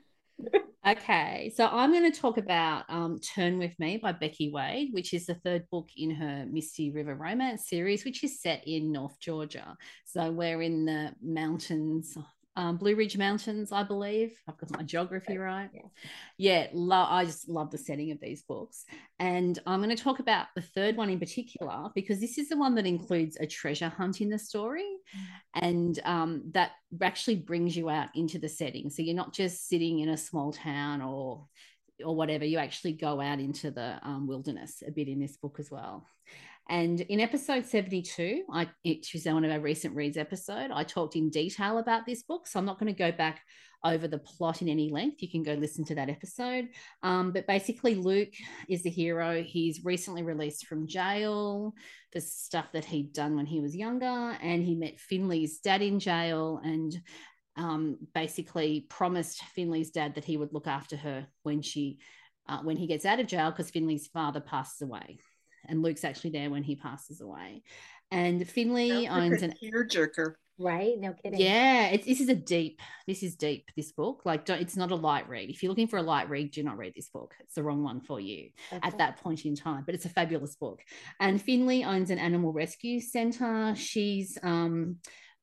okay, 0.86 1.52
so 1.54 1.66
I'm 1.66 1.92
going 1.92 2.10
to 2.10 2.20
talk 2.20 2.38
about 2.38 2.84
um, 2.88 3.18
Turn 3.20 3.58
With 3.58 3.78
Me 3.78 3.98
by 3.98 4.12
Becky 4.12 4.50
Wade, 4.50 4.88
which 4.92 5.12
is 5.14 5.26
the 5.26 5.34
third 5.34 5.68
book 5.70 5.88
in 5.96 6.10
her 6.10 6.46
Misty 6.50 6.90
River 6.90 7.14
romance 7.14 7.68
series, 7.68 8.04
which 8.04 8.24
is 8.24 8.40
set 8.40 8.62
in 8.66 8.92
North 8.92 9.18
Georgia. 9.20 9.76
So 10.04 10.30
we're 10.30 10.62
in 10.62 10.86
the 10.86 11.12
mountains 11.22 12.16
um, 12.56 12.76
Blue 12.76 12.96
Ridge 12.96 13.16
Mountains, 13.16 13.72
I 13.72 13.82
believe. 13.82 14.32
I've 14.48 14.58
got 14.58 14.76
my 14.76 14.82
geography 14.82 15.38
right. 15.38 15.70
Yeah, 15.72 15.82
yeah 16.36 16.66
lo- 16.72 17.06
I 17.08 17.24
just 17.24 17.48
love 17.48 17.70
the 17.70 17.78
setting 17.78 18.10
of 18.10 18.20
these 18.20 18.42
books. 18.42 18.84
And 19.18 19.58
I'm 19.66 19.82
going 19.82 19.94
to 19.94 20.02
talk 20.02 20.18
about 20.18 20.46
the 20.54 20.62
third 20.62 20.96
one 20.96 21.10
in 21.10 21.18
particular 21.18 21.88
because 21.94 22.20
this 22.20 22.38
is 22.38 22.48
the 22.48 22.56
one 22.56 22.74
that 22.74 22.86
includes 22.86 23.36
a 23.38 23.46
treasure 23.46 23.88
hunt 23.88 24.20
in 24.20 24.30
the 24.30 24.38
story. 24.38 24.84
Mm. 24.84 25.62
And 25.62 26.00
um, 26.04 26.42
that 26.52 26.72
actually 27.00 27.36
brings 27.36 27.76
you 27.76 27.88
out 27.88 28.08
into 28.14 28.38
the 28.38 28.48
setting. 28.48 28.90
So 28.90 29.02
you're 29.02 29.14
not 29.14 29.32
just 29.32 29.68
sitting 29.68 30.00
in 30.00 30.08
a 30.08 30.16
small 30.16 30.52
town 30.52 31.02
or 31.02 31.46
or 32.04 32.16
whatever, 32.16 32.44
you 32.44 32.56
actually 32.58 32.92
go 32.92 33.20
out 33.20 33.40
into 33.40 33.70
the 33.70 33.98
um, 34.02 34.26
wilderness 34.26 34.82
a 34.86 34.90
bit 34.90 35.06
in 35.06 35.20
this 35.20 35.36
book 35.36 35.56
as 35.58 35.70
well. 35.70 36.06
And 36.70 37.00
in 37.00 37.18
episode 37.18 37.66
72, 37.66 38.44
I, 38.48 38.68
which 38.84 39.12
is 39.16 39.26
one 39.26 39.44
of 39.44 39.50
our 39.50 39.58
recent 39.58 39.96
reads 39.96 40.16
episode, 40.16 40.70
I 40.72 40.84
talked 40.84 41.16
in 41.16 41.28
detail 41.28 41.78
about 41.78 42.06
this 42.06 42.22
book. 42.22 42.46
So 42.46 42.60
I'm 42.60 42.64
not 42.64 42.78
going 42.78 42.94
to 42.94 42.96
go 42.96 43.10
back 43.10 43.40
over 43.84 44.06
the 44.06 44.18
plot 44.18 44.62
in 44.62 44.68
any 44.68 44.88
length. 44.88 45.20
You 45.20 45.28
can 45.28 45.42
go 45.42 45.54
listen 45.54 45.84
to 45.86 45.96
that 45.96 46.08
episode. 46.08 46.68
Um, 47.02 47.32
but 47.32 47.48
basically, 47.48 47.96
Luke 47.96 48.34
is 48.68 48.84
the 48.84 48.90
hero. 48.90 49.42
He's 49.42 49.84
recently 49.84 50.22
released 50.22 50.68
from 50.68 50.86
jail 50.86 51.74
for 52.12 52.20
stuff 52.20 52.66
that 52.72 52.84
he'd 52.84 53.12
done 53.12 53.34
when 53.34 53.46
he 53.46 53.60
was 53.60 53.74
younger. 53.74 54.06
And 54.40 54.62
he 54.62 54.76
met 54.76 55.00
Finley's 55.00 55.58
dad 55.58 55.82
in 55.82 55.98
jail 55.98 56.60
and 56.62 56.96
um, 57.56 57.98
basically 58.14 58.86
promised 58.88 59.42
Finley's 59.56 59.90
dad 59.90 60.14
that 60.14 60.24
he 60.24 60.36
would 60.36 60.52
look 60.52 60.68
after 60.68 60.96
her 60.96 61.26
when 61.42 61.62
she. 61.62 61.98
Uh, 62.48 62.62
when 62.62 62.76
he 62.76 62.88
gets 62.88 63.04
out 63.04 63.20
of 63.20 63.28
jail, 63.28 63.50
because 63.50 63.70
Finley's 63.70 64.08
father 64.08 64.40
passes 64.40 64.82
away 64.82 65.18
and 65.66 65.82
Luke's 65.82 66.04
actually 66.04 66.30
there 66.30 66.50
when 66.50 66.62
he 66.62 66.76
passes 66.76 67.20
away. 67.20 67.62
And 68.10 68.48
Finley 68.48 69.08
owns 69.08 69.42
an 69.42 69.54
tearjerker. 69.62 70.34
Right? 70.58 70.98
No 70.98 71.14
kidding. 71.14 71.40
Yeah, 71.40 71.86
it's, 71.86 72.04
this 72.04 72.20
is 72.20 72.28
a 72.28 72.34
deep. 72.34 72.82
This 73.06 73.22
is 73.22 73.34
deep. 73.34 73.70
This 73.76 73.92
book, 73.92 74.22
like, 74.26 74.44
don't, 74.44 74.60
it's 74.60 74.76
not 74.76 74.90
a 74.90 74.94
light 74.94 75.26
read. 75.26 75.48
If 75.48 75.62
you're 75.62 75.70
looking 75.70 75.86
for 75.86 75.96
a 75.96 76.02
light 76.02 76.28
read, 76.28 76.50
do 76.50 76.62
not 76.62 76.76
read 76.76 76.92
this 76.94 77.08
book. 77.08 77.34
It's 77.40 77.54
the 77.54 77.62
wrong 77.62 77.82
one 77.82 78.02
for 78.02 78.20
you 78.20 78.50
okay. 78.70 78.86
at 78.86 78.98
that 78.98 79.22
point 79.22 79.46
in 79.46 79.56
time. 79.56 79.84
But 79.86 79.94
it's 79.94 80.04
a 80.04 80.10
fabulous 80.10 80.56
book. 80.56 80.80
And 81.18 81.40
Finley 81.40 81.82
owns 81.82 82.10
an 82.10 82.18
animal 82.18 82.52
rescue 82.52 83.00
center. 83.00 83.74
She's 83.74 84.36
um, 84.42 84.96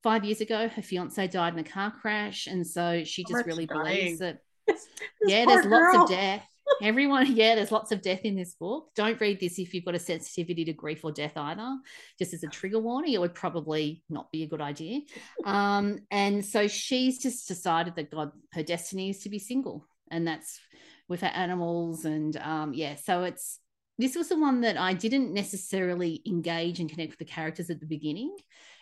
five 0.03 0.23
years 0.23 0.41
ago, 0.41 0.67
her 0.67 0.81
fiance 0.83 1.27
died 1.29 1.53
in 1.53 1.59
a 1.59 1.63
car 1.63 1.91
crash, 1.99 2.45
and 2.45 2.65
so 2.65 3.03
she 3.03 3.23
just 3.23 3.45
really 3.47 3.65
dying. 3.65 3.83
believes 3.83 4.19
that. 4.19 4.37
yeah, 5.25 5.45
there's 5.45 5.65
girl. 5.65 5.93
lots 5.93 6.11
of 6.11 6.17
death 6.17 6.45
Everyone, 6.81 7.25
yeah, 7.35 7.55
there's 7.55 7.71
lots 7.71 7.91
of 7.91 8.01
death 8.01 8.21
in 8.23 8.35
this 8.35 8.53
book. 8.53 8.89
Don't 8.95 9.19
read 9.19 9.39
this 9.39 9.59
if 9.59 9.73
you've 9.73 9.85
got 9.85 9.95
a 9.95 9.99
sensitivity 9.99 10.65
to 10.65 10.73
grief 10.73 11.03
or 11.03 11.11
death 11.11 11.35
either. 11.35 11.77
Just 12.19 12.33
as 12.33 12.43
a 12.43 12.47
trigger 12.47 12.79
warning, 12.79 13.13
it 13.13 13.21
would 13.21 13.33
probably 13.33 14.03
not 14.09 14.31
be 14.31 14.43
a 14.43 14.47
good 14.47 14.61
idea. 14.61 15.01
Um, 15.45 15.99
and 16.11 16.45
so 16.45 16.67
she's 16.67 17.19
just 17.19 17.47
decided 17.47 17.95
that 17.95 18.11
God, 18.11 18.31
her 18.53 18.63
destiny 18.63 19.09
is 19.09 19.19
to 19.19 19.29
be 19.29 19.39
single, 19.39 19.85
and 20.11 20.27
that's 20.27 20.59
with 21.07 21.21
her 21.21 21.27
animals. 21.27 22.05
And 22.05 22.35
um, 22.37 22.73
yeah, 22.73 22.95
so 22.95 23.23
it's 23.23 23.59
this 23.97 24.15
was 24.15 24.29
the 24.29 24.39
one 24.39 24.61
that 24.61 24.77
I 24.77 24.93
didn't 24.93 25.33
necessarily 25.33 26.21
engage 26.27 26.79
and 26.79 26.89
connect 26.89 27.11
with 27.11 27.19
the 27.19 27.25
characters 27.25 27.69
at 27.69 27.79
the 27.79 27.87
beginning. 27.87 28.35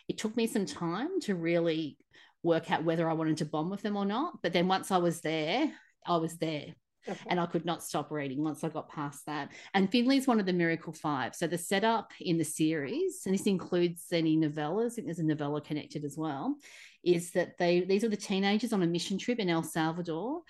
It 0.07 0.17
took 0.17 0.35
me 0.35 0.45
some 0.45 0.65
time 0.65 1.19
to 1.21 1.35
really 1.35 1.97
work 2.43 2.69
out 2.69 2.83
whether 2.83 3.09
I 3.09 3.13
wanted 3.13 3.37
to 3.37 3.45
bond 3.45 3.71
with 3.71 3.81
them 3.81 3.95
or 3.95 4.05
not. 4.05 4.41
But 4.43 4.53
then 4.53 4.67
once 4.67 4.91
I 4.91 4.97
was 4.97 5.21
there, 5.21 5.71
I 6.05 6.17
was 6.17 6.37
there. 6.37 6.75
Okay. 7.07 7.19
And 7.27 7.39
I 7.39 7.45
could 7.45 7.65
not 7.65 7.83
stop 7.83 8.11
reading 8.11 8.43
once 8.43 8.63
I 8.63 8.69
got 8.69 8.89
past 8.89 9.25
that. 9.27 9.51
And 9.73 9.91
Finley's 9.91 10.27
one 10.27 10.39
of 10.39 10.45
the 10.45 10.53
Miracle 10.53 10.93
Five. 10.93 11.35
So 11.35 11.47
the 11.47 11.57
setup 11.57 12.11
in 12.19 12.37
the 12.37 12.43
series, 12.43 13.21
and 13.25 13.33
this 13.33 13.45
includes 13.45 14.05
any 14.11 14.37
novellas, 14.37 14.93
I 14.93 14.95
think 14.95 15.07
there's 15.07 15.19
a 15.19 15.23
novella 15.23 15.61
connected 15.61 16.03
as 16.03 16.17
well, 16.17 16.55
is 17.03 17.31
that 17.31 17.57
they 17.59 17.81
these 17.81 18.03
are 18.03 18.09
the 18.09 18.17
teenagers 18.17 18.73
on 18.73 18.81
a 18.81 18.87
mission 18.87 19.17
trip 19.17 19.39
in 19.39 19.49
El 19.49 19.63
Salvador, 19.63 20.41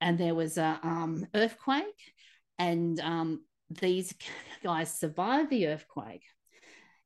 and 0.00 0.18
there 0.18 0.34
was 0.34 0.56
a 0.58 0.78
um, 0.82 1.26
earthquake, 1.34 2.12
and 2.58 3.00
um, 3.00 3.44
these 3.70 4.14
guys 4.62 4.96
survived 4.96 5.50
the 5.50 5.68
earthquake, 5.68 6.22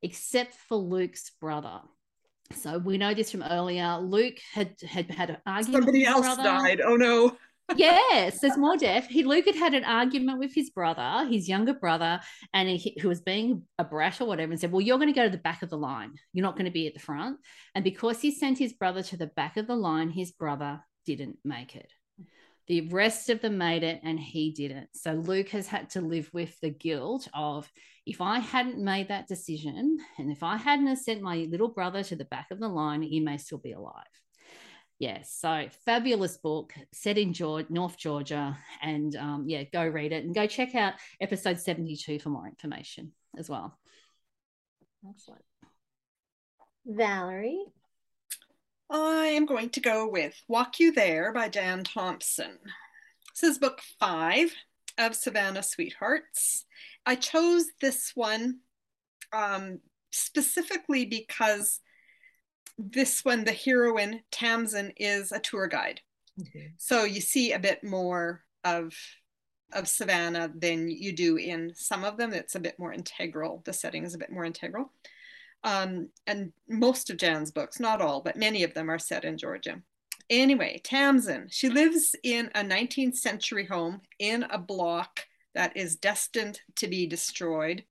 except 0.01 0.53
for 0.53 0.77
Luke's 0.77 1.31
brother. 1.41 1.81
So 2.55 2.79
we 2.79 2.97
know 2.97 3.13
this 3.13 3.31
from 3.31 3.43
earlier. 3.43 3.97
Luke 3.97 4.37
had 4.53 4.75
had 4.87 5.11
had 5.11 5.29
an 5.31 5.37
argument. 5.45 5.83
Somebody 5.83 6.05
else 6.05 6.25
brother. 6.25 6.43
died. 6.43 6.81
Oh 6.83 6.95
no! 6.95 7.37
Yes, 7.75 8.39
there's 8.39 8.57
more 8.57 8.77
deaf. 8.77 9.07
He 9.07 9.23
Luke 9.23 9.45
had 9.45 9.55
had 9.55 9.73
an 9.73 9.83
argument 9.83 10.39
with 10.39 10.53
his 10.53 10.69
brother, 10.69 11.27
his 11.29 11.47
younger 11.47 11.73
brother, 11.73 12.19
and 12.53 12.69
he, 12.69 12.97
who 13.01 13.09
was 13.09 13.21
being 13.21 13.63
a 13.77 13.83
brat 13.83 14.21
or 14.21 14.25
whatever, 14.25 14.51
and 14.51 14.59
said, 14.59 14.71
"Well, 14.71 14.81
you're 14.81 14.97
going 14.97 15.13
to 15.13 15.19
go 15.19 15.25
to 15.25 15.29
the 15.29 15.37
back 15.37 15.61
of 15.61 15.69
the 15.69 15.77
line. 15.77 16.13
You're 16.33 16.45
not 16.45 16.55
going 16.55 16.65
to 16.65 16.71
be 16.71 16.87
at 16.87 16.93
the 16.93 16.99
front." 16.99 17.37
And 17.75 17.83
because 17.83 18.21
he 18.21 18.31
sent 18.31 18.57
his 18.57 18.73
brother 18.73 19.03
to 19.03 19.17
the 19.17 19.27
back 19.27 19.57
of 19.57 19.67
the 19.67 19.75
line, 19.75 20.09
his 20.09 20.31
brother 20.31 20.81
didn't 21.05 21.37
make 21.43 21.75
it. 21.75 21.91
The 22.67 22.81
rest 22.89 23.29
of 23.31 23.41
them 23.41 23.57
made 23.57 23.83
it, 23.83 23.99
and 24.03 24.19
he 24.19 24.51
didn't. 24.51 24.89
So 24.93 25.13
Luke 25.13 25.49
has 25.49 25.67
had 25.67 25.89
to 25.91 26.01
live 26.01 26.29
with 26.33 26.59
the 26.59 26.69
guilt 26.69 27.27
of 27.33 27.69
if 28.05 28.21
I 28.21 28.39
hadn't 28.39 28.77
made 28.77 29.07
that 29.07 29.27
decision, 29.27 29.97
and 30.17 30.31
if 30.31 30.43
I 30.43 30.57
hadn't 30.57 30.95
sent 30.97 31.21
my 31.21 31.47
little 31.49 31.69
brother 31.69 32.03
to 32.03 32.15
the 32.15 32.25
back 32.25 32.47
of 32.51 32.59
the 32.59 32.67
line, 32.67 33.01
he 33.01 33.19
may 33.19 33.37
still 33.37 33.57
be 33.57 33.71
alive. 33.71 34.05
Yes, 34.99 35.33
so 35.33 35.67
fabulous 35.85 36.35
book 36.35 36.73
set 36.91 37.17
in 37.17 37.31
Georgia, 37.31 37.67
North 37.69 37.97
Georgia, 37.97 38.57
and 38.81 39.15
um, 39.15 39.45
yeah, 39.47 39.63
go 39.63 39.87
read 39.87 40.11
it 40.11 40.25
and 40.25 40.35
go 40.35 40.45
check 40.45 40.75
out 40.75 40.95
episode 41.21 41.57
seventy-two 41.57 42.19
for 42.19 42.27
more 42.27 42.45
information 42.45 43.13
as 43.37 43.49
well. 43.49 43.79
Excellent, 45.09 45.45
Valerie. 46.85 47.63
I 48.89 49.27
am 49.27 49.45
going 49.45 49.69
to 49.69 49.79
go 49.79 50.05
with 50.05 50.35
"Walk 50.49 50.81
You 50.81 50.91
There" 50.91 51.31
by 51.31 51.47
Jan 51.47 51.85
Thompson. 51.85 52.57
This 53.33 53.51
is 53.51 53.57
book 53.57 53.79
five 54.01 54.53
of 54.97 55.15
Savannah 55.15 55.63
Sweethearts. 55.63 56.65
I 57.05 57.15
chose 57.15 57.67
this 57.79 58.11
one 58.15 58.59
um, 59.31 59.79
specifically 60.11 61.05
because 61.05 61.79
this 62.79 63.25
one, 63.25 63.43
the 63.43 63.51
heroine 63.51 64.21
Tamsin 64.31 64.93
is 64.95 65.31
a 65.31 65.39
tour 65.39 65.67
guide. 65.67 65.99
Mm-hmm. 66.39 66.67
So 66.77 67.03
you 67.03 67.19
see 67.19 67.51
a 67.51 67.59
bit 67.59 67.83
more 67.83 68.43
of 68.63 68.93
of 69.71 69.87
Savannah 69.87 70.51
than 70.55 70.89
you 70.89 71.13
do 71.13 71.35
in 71.35 71.73
some 71.75 72.03
of 72.03 72.17
them. 72.17 72.33
It's 72.33 72.55
a 72.55 72.59
bit 72.59 72.79
more 72.79 72.91
integral. 72.91 73.61
The 73.65 73.73
setting 73.73 74.03
is 74.03 74.15
a 74.15 74.17
bit 74.17 74.31
more 74.31 74.43
integral. 74.43 74.91
Um, 75.63 76.09
and 76.25 76.51
most 76.67 77.11
of 77.11 77.17
Jan's 77.17 77.51
books, 77.51 77.79
not 77.79 78.01
all, 78.01 78.21
but 78.21 78.35
many 78.35 78.63
of 78.63 78.73
them 78.73 78.89
are 78.89 78.97
set 78.97 79.25
in 79.25 79.37
Georgia. 79.37 79.79
Anyway, 80.27 80.81
Tamsin, 80.83 81.49
she 81.51 81.69
lives 81.69 82.15
in 82.23 82.49
a 82.55 82.63
19th 82.63 83.17
century 83.17 83.65
home 83.65 84.01
in 84.17 84.43
a 84.43 84.57
block 84.57 85.19
that 85.53 85.75
is 85.77 85.97
destined 85.97 86.61
to 86.77 86.87
be 86.87 87.05
destroyed 87.05 87.83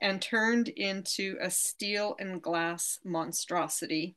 and 0.00 0.22
turned 0.22 0.68
into 0.68 1.36
a 1.40 1.50
steel 1.50 2.16
and 2.18 2.40
glass 2.40 2.98
monstrosity 3.04 4.16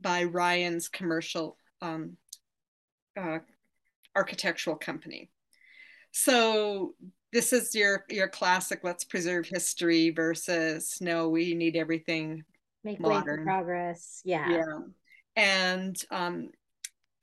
by 0.00 0.24
Ryan's 0.24 0.88
commercial 0.88 1.56
um, 1.80 2.16
uh, 3.16 3.38
architectural 4.16 4.76
company. 4.76 5.30
So 6.12 6.94
this 7.32 7.52
is 7.52 7.74
your 7.74 8.04
your 8.10 8.28
classic 8.28 8.80
let's 8.82 9.04
preserve 9.04 9.46
history 9.46 10.10
versus 10.10 10.98
no 11.00 11.28
we 11.30 11.54
need 11.54 11.76
everything 11.76 12.44
make 12.84 13.00
modern. 13.00 13.44
progress. 13.44 14.20
Yeah. 14.24 14.50
Yeah. 14.50 14.78
And 15.36 15.96
um, 16.10 16.50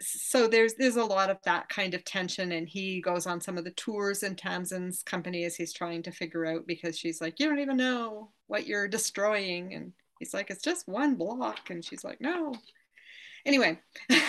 so 0.02 0.48
there's 0.48 0.76
there's 0.76 0.96
a 0.96 1.04
lot 1.04 1.30
of 1.30 1.38
that 1.44 1.68
kind 1.70 1.94
of 1.94 2.04
tension 2.06 2.54
and 2.54 2.68
he 2.68 3.02
goes 3.02 3.28
on 3.28 3.42
some 3.42 3.58
of 3.58 3.64
the 3.66 3.72
tours 3.72 4.24
in 4.24 4.36
Tamsin's 4.36 5.04
company 5.04 5.44
as 5.44 5.56
he's 5.56 5.74
trying 5.74 6.02
to 6.04 6.12
figure 6.12 6.46
out 6.46 6.66
because 6.68 6.98
she's 6.98 7.20
like 7.20 7.40
you 7.40 7.48
don't 7.48 7.60
even 7.60 7.78
know 7.78 8.32
what 8.48 8.66
you're 8.66 8.88
destroying 8.88 9.74
and 9.74 9.92
he's 10.20 10.34
like 10.34 10.50
it's 10.50 10.64
just 10.64 10.88
one 10.88 11.16
block 11.16 11.70
and 11.70 11.84
she's 11.84 12.04
like 12.04 12.20
no. 12.22 12.54
Anyway. 13.46 13.80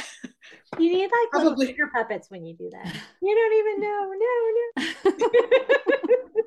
You 0.78 0.92
need 0.92 1.04
like 1.04 1.30
Probably. 1.30 1.50
little 1.50 1.66
finger 1.66 1.90
puppets 1.92 2.30
when 2.30 2.44
you 2.44 2.54
do 2.54 2.70
that. 2.70 2.94
You 3.20 3.34
don't 3.34 3.52
even 3.58 3.80
know. 3.80 4.12
No 4.18 5.12
no. 5.14 6.30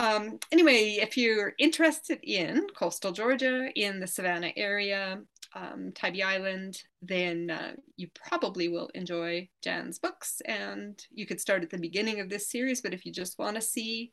Um, 0.00 0.38
anyway 0.52 0.98
if 1.00 1.16
you're 1.16 1.54
interested 1.58 2.20
in 2.22 2.68
coastal 2.76 3.10
georgia 3.10 3.68
in 3.74 3.98
the 3.98 4.06
savannah 4.06 4.52
area 4.56 5.18
um, 5.54 5.92
Tybee 5.94 6.22
Island, 6.22 6.82
then 7.02 7.50
uh, 7.50 7.72
you 7.96 8.08
probably 8.14 8.68
will 8.68 8.90
enjoy 8.94 9.48
Jan's 9.62 9.98
books. 9.98 10.40
And 10.44 11.00
you 11.10 11.26
could 11.26 11.40
start 11.40 11.62
at 11.62 11.70
the 11.70 11.78
beginning 11.78 12.20
of 12.20 12.28
this 12.28 12.50
series, 12.50 12.80
but 12.80 12.94
if 12.94 13.06
you 13.06 13.12
just 13.12 13.38
want 13.38 13.56
to 13.56 13.62
see 13.62 14.12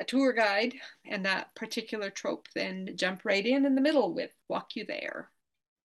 a 0.00 0.04
tour 0.04 0.32
guide 0.32 0.74
and 1.04 1.24
that 1.26 1.54
particular 1.54 2.10
trope, 2.10 2.46
then 2.54 2.90
jump 2.96 3.22
right 3.24 3.44
in 3.44 3.66
in 3.66 3.74
the 3.74 3.80
middle 3.80 4.14
with 4.14 4.30
Walk 4.48 4.74
You 4.74 4.86
There. 4.86 5.30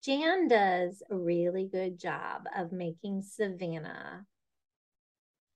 Jan 0.03 0.47
does 0.47 1.01
a 1.09 1.15
really 1.15 1.65
good 1.65 1.99
job 1.99 2.43
of 2.55 2.71
making 2.71 3.23
Savannah 3.23 4.25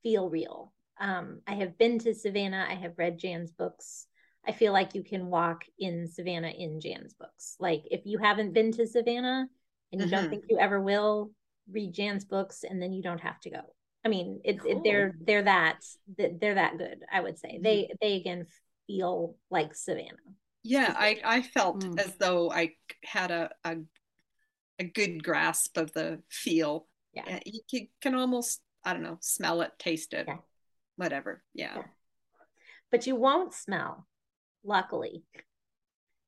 feel 0.04 0.30
real. 0.30 0.74
Um, 1.00 1.42
I 1.46 1.56
have 1.56 1.78
been 1.78 2.00
to 2.00 2.16
Savannah, 2.16 2.66
I 2.68 2.76
have 2.76 2.98
read 2.98 3.20
Jan's 3.20 3.52
books. 3.52 4.08
I 4.48 4.54
feel 4.54 4.72
like 4.72 4.96
you 4.96 5.04
can 5.04 5.28
walk 5.28 5.66
in 5.78 6.08
Savannah 6.08 6.50
in 6.50 6.80
Jan's 6.80 7.14
books. 7.14 7.56
Like 7.60 7.84
if 7.92 8.02
you 8.06 8.18
haven't 8.18 8.54
been 8.54 8.72
to 8.74 8.88
Savannah 8.88 9.48
and 9.92 10.02
you 10.02 10.08
mm-hmm. 10.08 10.16
don't 10.16 10.30
think 10.30 10.46
you 10.50 10.58
ever 10.58 10.80
will, 10.80 11.32
read 11.70 11.94
Jan's 11.94 12.24
books 12.24 12.64
and 12.68 12.82
then 12.82 12.94
you 12.94 13.04
don't 13.04 13.20
have 13.22 13.40
to 13.42 13.50
go. 13.50 13.62
I 14.06 14.10
mean, 14.10 14.40
it's 14.46 14.62
cool. 14.62 14.72
it, 14.72 14.84
they're 14.84 15.16
they're 15.20 15.44
that 15.44 15.82
they're 16.18 16.56
that 16.56 16.78
good. 16.78 17.00
I 17.12 17.20
would 17.20 17.38
say 17.38 17.56
mm-hmm. 17.56 17.64
they 17.64 17.90
they 18.00 18.16
again 18.16 18.46
feel 18.88 19.36
like 19.50 19.76
Savannah. 19.76 20.16
Yeah, 20.64 20.96
I 20.98 21.20
I 21.26 21.42
felt 21.42 21.84
mm. 21.84 22.00
as 22.00 22.16
though 22.16 22.50
I 22.50 22.74
had 23.04 23.32
a, 23.32 23.50
a 23.66 23.78
a 24.80 24.86
good 24.86 25.24
grasp 25.24 25.78
of 25.78 25.92
the 25.92 26.22
feel. 26.30 26.88
Yeah, 27.14 27.40
you 27.46 27.88
can 28.02 28.16
almost 28.16 28.62
I 28.86 28.94
don't 28.94 29.04
know 29.04 29.18
smell 29.20 29.62
it, 29.62 29.72
taste 29.78 30.14
it, 30.14 30.26
yeah. 30.28 30.38
whatever. 30.96 31.44
Yeah. 31.54 31.74
yeah. 31.76 31.84
But 32.92 33.08
you 33.08 33.18
won't 33.18 33.54
smell 33.54 34.08
luckily, 34.68 35.24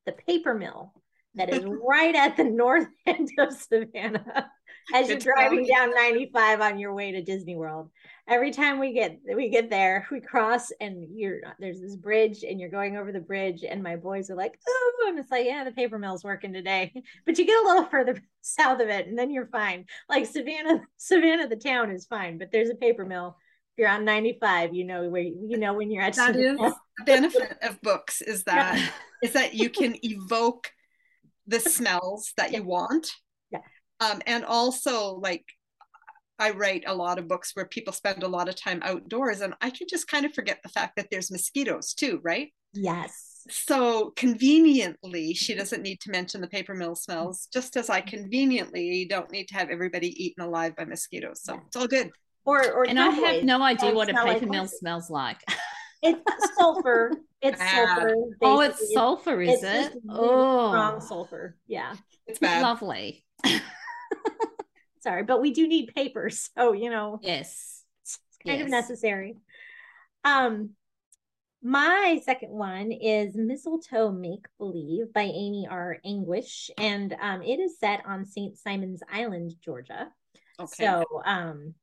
the 0.05 0.13
paper 0.13 0.53
mill 0.53 0.93
that 1.35 1.53
is 1.53 1.63
right 1.87 2.15
at 2.15 2.37
the 2.37 2.43
north 2.43 2.87
end 3.05 3.29
of 3.37 3.53
Savannah 3.53 4.49
as 4.93 5.07
you're 5.07 5.17
driving 5.17 5.67
down 5.67 5.93
95 5.93 6.61
on 6.61 6.79
your 6.79 6.93
way 6.93 7.11
to 7.11 7.21
Disney 7.21 7.55
World. 7.55 7.91
Every 8.27 8.51
time 8.51 8.79
we 8.79 8.93
get 8.93 9.19
we 9.35 9.49
get 9.49 9.69
there, 9.69 10.07
we 10.11 10.19
cross 10.19 10.71
and 10.79 11.07
you're 11.15 11.41
there's 11.59 11.81
this 11.81 11.95
bridge 11.95 12.43
and 12.43 12.59
you're 12.59 12.69
going 12.69 12.97
over 12.97 13.11
the 13.11 13.19
bridge 13.19 13.63
and 13.63 13.83
my 13.83 13.95
boys 13.95 14.29
are 14.29 14.35
like, 14.35 14.59
"Oh," 14.67 15.05
and 15.09 15.19
it's 15.19 15.31
like, 15.31 15.45
"Yeah, 15.45 15.63
the 15.63 15.71
paper 15.71 15.99
mill's 15.99 16.23
working 16.23 16.53
today." 16.53 16.93
But 17.25 17.37
you 17.37 17.45
get 17.45 17.63
a 17.63 17.67
little 17.67 17.85
further 17.85 18.21
south 18.41 18.81
of 18.81 18.89
it 18.89 19.07
and 19.07 19.17
then 19.17 19.31
you're 19.31 19.47
fine. 19.47 19.85
Like 20.07 20.25
Savannah, 20.25 20.81
Savannah 20.97 21.47
the 21.47 21.55
town 21.55 21.91
is 21.91 22.05
fine, 22.05 22.37
but 22.37 22.51
there's 22.51 22.69
a 22.69 22.75
paper 22.75 23.05
mill 23.05 23.37
If 23.73 23.81
you're 23.81 23.89
on 23.89 24.05
95 24.05 24.73
you 24.73 24.85
know 24.85 25.09
where 25.09 25.21
you 25.21 25.57
know 25.57 25.73
when 25.73 25.91
you're 25.91 26.03
at 26.03 26.15
that 26.15 26.35
is 26.35 26.57
the 26.57 26.75
benefit 27.05 27.57
of 27.61 27.79
books 27.81 28.21
is 28.21 28.43
that 28.43 28.77
yeah. 28.77 28.89
is 29.23 29.33
that 29.33 29.53
you 29.53 29.69
can 29.69 29.95
evoke 30.03 30.71
the 31.47 31.59
smells 31.59 32.33
that 32.37 32.53
you 32.53 32.63
want 32.63 33.11
yeah 33.51 33.59
um, 33.99 34.21
and 34.25 34.45
also 34.45 35.15
like 35.15 35.45
I 36.39 36.51
write 36.51 36.85
a 36.87 36.95
lot 36.95 37.19
of 37.19 37.27
books 37.27 37.51
where 37.53 37.65
people 37.65 37.91
spend 37.91 38.23
a 38.23 38.27
lot 38.27 38.47
of 38.47 38.55
time 38.55 38.79
outdoors, 38.83 39.41
and 39.41 39.53
I 39.59 39.69
can 39.69 39.87
just 39.89 40.07
kind 40.07 40.25
of 40.25 40.33
forget 40.33 40.59
the 40.63 40.69
fact 40.69 40.95
that 40.95 41.07
there's 41.11 41.29
mosquitoes 41.29 41.93
too, 41.93 42.21
right? 42.23 42.53
Yes. 42.73 43.43
So 43.49 44.13
conveniently, 44.15 45.33
she 45.33 45.53
doesn't 45.53 45.81
need 45.81 45.99
to 46.01 46.11
mention 46.11 46.39
the 46.39 46.47
paper 46.47 46.73
mill 46.73 46.95
smells, 46.95 47.49
just 47.51 47.75
as 47.75 47.89
I 47.89 47.99
conveniently 47.99 49.05
don't 49.09 49.29
need 49.31 49.49
to 49.49 49.55
have 49.55 49.69
everybody 49.69 50.23
eaten 50.23 50.43
alive 50.43 50.75
by 50.77 50.85
mosquitoes. 50.85 51.41
So 51.43 51.55
yeah. 51.55 51.59
it's 51.67 51.75
all 51.75 51.87
good. 51.87 52.09
Or, 52.45 52.71
or 52.71 52.87
and 52.87 52.99
I 52.99 53.09
have 53.09 53.43
no 53.43 53.61
idea 53.61 53.93
what 53.93 54.09
a 54.09 54.13
paper 54.13 54.45
mill 54.45 54.67
smells 54.67 55.09
like. 55.09 55.41
It's 56.01 56.55
sulfur. 56.55 57.11
It's 57.41 57.59
sulfur. 57.59 58.15
Oh, 58.41 58.61
it's 58.61 58.93
sulfur, 58.93 59.41
is 59.41 59.63
it's 59.63 59.95
it? 59.95 60.01
Oh, 60.09 60.69
strong 60.69 61.01
sulfur. 61.01 61.57
Yeah, 61.67 61.95
it's 62.27 62.39
bad. 62.39 62.61
Lovely. 62.61 63.25
Sorry, 65.01 65.23
but 65.23 65.41
we 65.41 65.51
do 65.51 65.67
need 65.67 65.93
paper, 65.95 66.29
so 66.29 66.73
you 66.73 66.89
know. 66.89 67.19
Yes, 67.21 67.83
it's 68.03 68.19
kind 68.45 68.59
yes. 68.59 68.65
of 68.65 68.71
necessary. 68.71 69.35
Um, 70.23 70.71
my 71.61 72.21
second 72.23 72.51
one 72.51 72.91
is 72.91 73.35
Mistletoe 73.35 74.11
Make 74.11 74.45
Believe 74.57 75.11
by 75.13 75.23
Amy 75.23 75.67
R. 75.69 75.97
Anguish, 76.05 76.71
and 76.77 77.15
um, 77.21 77.41
it 77.41 77.59
is 77.59 77.79
set 77.79 78.01
on 78.05 78.25
St. 78.25 78.57
Simon's 78.57 79.01
Island, 79.11 79.55
Georgia. 79.61 80.09
Okay. 80.59 80.85
So, 80.85 81.05
um, 81.25 81.73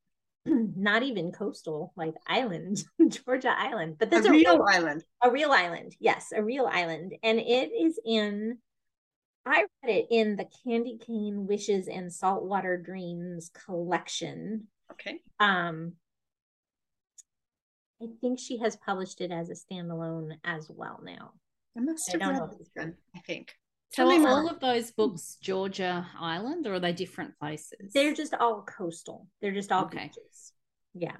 not 0.76 1.02
even 1.02 1.32
coastal, 1.32 1.92
like 1.96 2.14
island, 2.26 2.84
Georgia 3.08 3.54
Island, 3.56 3.96
but 3.98 4.10
that's 4.10 4.26
a, 4.26 4.30
a 4.30 4.32
real, 4.32 4.58
real 4.58 4.66
island. 4.68 5.04
A 5.22 5.30
real 5.30 5.52
island, 5.52 5.94
yes, 6.00 6.32
a 6.34 6.42
real 6.42 6.66
island, 6.70 7.14
and 7.22 7.38
it 7.38 7.70
is 7.72 7.98
in. 8.04 8.58
I 9.44 9.64
read 9.84 9.96
it 9.96 10.06
in 10.10 10.34
the 10.34 10.46
Candy 10.64 10.98
Cane 10.98 11.46
Wishes 11.46 11.86
and 11.86 12.12
Saltwater 12.12 12.76
Dreams 12.76 13.50
collection. 13.66 14.66
Okay. 14.90 15.20
Um, 15.38 15.92
I 18.02 18.06
think 18.20 18.40
she 18.40 18.58
has 18.58 18.76
published 18.76 19.20
it 19.20 19.30
as 19.30 19.48
a 19.50 19.54
standalone 19.54 20.32
as 20.44 20.68
well 20.68 21.00
now. 21.02 21.32
I 21.76 21.80
must 21.80 22.10
have 22.12 22.22
I 22.22 22.30
read 22.30 22.50
this 22.58 22.70
one. 22.74 22.94
I 23.14 23.20
think. 23.20 23.54
So 23.96 24.10
are 24.10 24.28
all 24.28 24.48
of 24.50 24.60
those 24.60 24.90
books 24.90 25.38
Georgia 25.40 26.06
Island 26.20 26.66
or 26.66 26.74
are 26.74 26.80
they 26.80 26.92
different 26.92 27.38
places? 27.38 27.92
They're 27.94 28.12
just 28.12 28.34
all 28.34 28.62
coastal. 28.62 29.26
They're 29.40 29.54
just 29.54 29.72
all 29.72 29.84
okay. 29.84 30.08
beaches. 30.08 30.52
Yeah. 30.92 31.16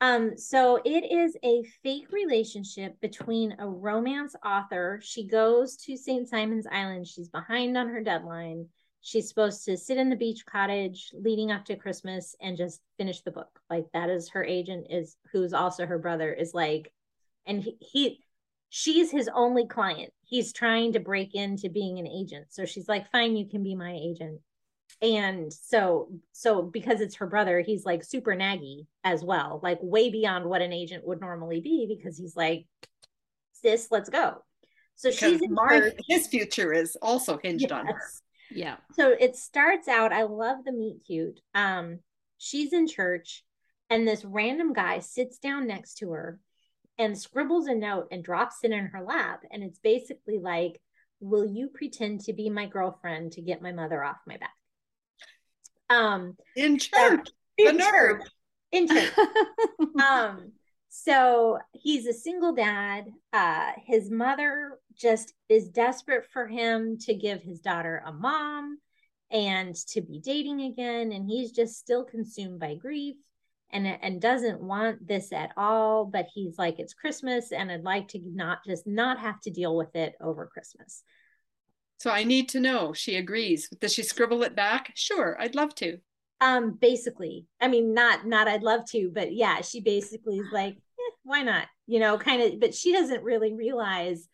Um, 0.00 0.36
so 0.36 0.80
it 0.84 1.12
is 1.12 1.36
a 1.44 1.62
fake 1.84 2.10
relationship 2.10 3.00
between 3.00 3.54
a 3.60 3.68
romance 3.68 4.34
author. 4.44 4.98
She 5.00 5.28
goes 5.28 5.76
to 5.76 5.96
St. 5.96 6.28
Simon's 6.28 6.66
Island. 6.66 7.06
She's 7.06 7.28
behind 7.28 7.78
on 7.78 7.88
her 7.88 8.02
deadline. 8.02 8.66
She's 9.02 9.28
supposed 9.28 9.64
to 9.66 9.76
sit 9.76 9.98
in 9.98 10.10
the 10.10 10.16
beach 10.16 10.44
cottage 10.44 11.12
leading 11.14 11.52
up 11.52 11.64
to 11.66 11.76
Christmas 11.76 12.34
and 12.40 12.56
just 12.56 12.80
finish 12.98 13.20
the 13.20 13.30
book. 13.30 13.60
Like 13.70 13.86
that 13.94 14.10
is 14.10 14.30
her 14.30 14.44
agent 14.44 14.88
is 14.90 15.16
who's 15.30 15.52
also 15.52 15.86
her 15.86 16.00
brother 16.00 16.32
is 16.32 16.52
like, 16.52 16.92
and 17.46 17.62
he, 17.62 17.76
he 17.80 18.24
she's 18.70 19.12
his 19.12 19.30
only 19.32 19.68
client. 19.68 20.12
He's 20.32 20.54
trying 20.54 20.94
to 20.94 20.98
break 20.98 21.34
into 21.34 21.68
being 21.68 21.98
an 21.98 22.06
agent. 22.06 22.46
So 22.48 22.64
she's 22.64 22.88
like, 22.88 23.10
fine, 23.12 23.36
you 23.36 23.46
can 23.46 23.62
be 23.62 23.74
my 23.74 23.92
agent. 23.92 24.40
And 25.02 25.52
so 25.52 26.08
so 26.32 26.62
because 26.62 27.02
it's 27.02 27.16
her 27.16 27.26
brother 27.26 27.60
he's 27.60 27.84
like 27.84 28.02
super 28.02 28.32
naggy 28.32 28.86
as 29.04 29.22
well 29.22 29.60
like 29.62 29.78
way 29.82 30.10
beyond 30.10 30.44
what 30.44 30.62
an 30.62 30.72
agent 30.72 31.06
would 31.06 31.20
normally 31.20 31.60
be 31.60 31.86
because 31.86 32.16
he's 32.16 32.36
like 32.36 32.66
sis 33.52 33.88
let's 33.90 34.08
go. 34.08 34.42
So 34.94 35.10
because 35.10 35.18
she's 35.18 35.42
in 35.42 35.52
my, 35.52 35.90
his 36.08 36.28
future 36.28 36.72
is 36.72 36.96
also 37.02 37.38
hinged 37.42 37.62
yes. 37.62 37.72
on 37.72 37.86
her. 37.86 38.00
Yeah. 38.50 38.76
So 38.92 39.14
it 39.18 39.36
starts 39.36 39.86
out 39.86 40.12
i 40.12 40.22
love 40.22 40.64
the 40.64 40.72
meet 40.72 41.04
cute. 41.06 41.40
Um 41.54 41.98
she's 42.38 42.72
in 42.72 42.86
church 42.86 43.44
and 43.90 44.08
this 44.08 44.24
random 44.24 44.72
guy 44.72 45.00
sits 45.00 45.38
down 45.38 45.66
next 45.66 45.96
to 45.98 46.12
her 46.12 46.38
and 46.98 47.18
scribbles 47.18 47.66
a 47.66 47.74
note 47.74 48.08
and 48.10 48.24
drops 48.24 48.56
it 48.62 48.70
in 48.70 48.86
her 48.86 49.02
lap. 49.02 49.42
And 49.50 49.62
it's 49.62 49.78
basically 49.78 50.38
like 50.38 50.80
will 51.22 51.46
you 51.46 51.68
pretend 51.68 52.20
to 52.20 52.32
be 52.32 52.50
my 52.50 52.66
girlfriend 52.66 53.32
to 53.32 53.40
get 53.40 53.62
my 53.62 53.72
mother 53.72 54.02
off 54.02 54.16
my 54.26 54.36
back? 54.36 54.54
Um, 55.88 56.36
in 56.56 56.78
church, 56.78 57.28
in 57.56 57.78
church, 57.78 58.22
in 58.72 58.88
church. 58.88 59.12
um, 60.02 60.52
so 60.88 61.58
he's 61.72 62.06
a 62.06 62.12
single 62.12 62.54
dad. 62.54 63.04
Uh, 63.32 63.70
his 63.86 64.10
mother 64.10 64.78
just 64.94 65.32
is 65.48 65.68
desperate 65.68 66.26
for 66.32 66.46
him 66.46 66.98
to 66.98 67.14
give 67.14 67.40
his 67.42 67.60
daughter 67.60 68.02
a 68.04 68.12
mom 68.12 68.78
and 69.30 69.74
to 69.88 70.02
be 70.02 70.20
dating 70.20 70.60
again, 70.60 71.12
and 71.12 71.26
he's 71.26 71.52
just 71.52 71.78
still 71.78 72.04
consumed 72.04 72.58
by 72.58 72.74
grief 72.74 73.16
and 73.72 73.86
and 73.86 74.20
doesn't 74.20 74.60
want 74.60 75.06
this 75.06 75.32
at 75.32 75.50
all 75.56 76.04
but 76.04 76.26
he's 76.34 76.58
like 76.58 76.78
it's 76.78 76.94
christmas 76.94 77.52
and 77.52 77.70
i'd 77.70 77.84
like 77.84 78.08
to 78.08 78.20
not 78.24 78.58
just 78.66 78.86
not 78.86 79.18
have 79.18 79.40
to 79.40 79.50
deal 79.50 79.76
with 79.76 79.94
it 79.96 80.14
over 80.20 80.46
christmas 80.46 81.02
so 82.02 82.10
I 82.10 82.24
need 82.24 82.48
to 82.48 82.58
know. 82.58 82.92
She 82.92 83.14
agrees. 83.14 83.68
Does 83.80 83.92
she 83.92 84.02
scribble 84.02 84.42
it 84.42 84.56
back? 84.56 84.90
Sure, 84.96 85.36
I'd 85.38 85.54
love 85.54 85.72
to. 85.76 85.98
Um, 86.40 86.72
basically, 86.72 87.46
I 87.60 87.68
mean, 87.68 87.94
not 87.94 88.26
not 88.26 88.48
I'd 88.48 88.64
love 88.64 88.84
to, 88.90 89.08
but 89.14 89.32
yeah, 89.32 89.60
she 89.60 89.80
basically 89.80 90.38
is 90.38 90.48
like, 90.50 90.74
eh, 90.74 91.14
why 91.22 91.42
not? 91.42 91.68
You 91.86 92.00
know, 92.00 92.18
kind 92.18 92.42
of. 92.42 92.58
But 92.58 92.74
she 92.74 92.90
doesn't 92.90 93.22
really 93.22 93.54
realize 93.54 94.28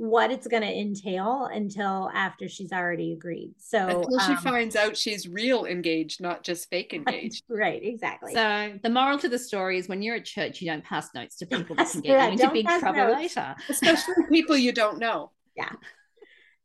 what 0.00 0.30
it's 0.30 0.46
going 0.46 0.62
to 0.62 0.80
entail 0.80 1.50
until 1.52 2.10
after 2.14 2.48
she's 2.48 2.72
already 2.72 3.12
agreed. 3.12 3.52
So 3.58 3.86
until 3.86 4.18
she 4.20 4.32
um, 4.32 4.38
finds 4.38 4.74
out 4.74 4.96
she's 4.96 5.28
real 5.28 5.66
engaged, 5.66 6.22
not 6.22 6.42
just 6.42 6.70
fake 6.70 6.94
engaged. 6.94 7.44
Right, 7.50 7.82
exactly. 7.84 8.32
So 8.32 8.78
the 8.82 8.88
moral 8.88 9.18
to 9.18 9.28
the 9.28 9.38
story 9.38 9.76
is 9.76 9.88
when 9.88 10.00
you're 10.00 10.16
at 10.16 10.24
church, 10.24 10.62
you 10.62 10.70
don't 10.70 10.82
pass 10.82 11.10
notes 11.14 11.36
to 11.36 11.46
people 11.46 11.76
that 11.76 11.90
can 11.90 12.00
get 12.00 12.12
yeah, 12.12 12.26
you 12.28 12.32
into 12.32 12.50
big 12.50 12.66
trouble 12.66 12.94
notes. 12.94 13.36
later, 13.36 13.54
especially 13.68 14.14
people 14.30 14.56
you 14.56 14.72
don't 14.72 14.98
know. 14.98 15.32
Yeah. 15.54 15.72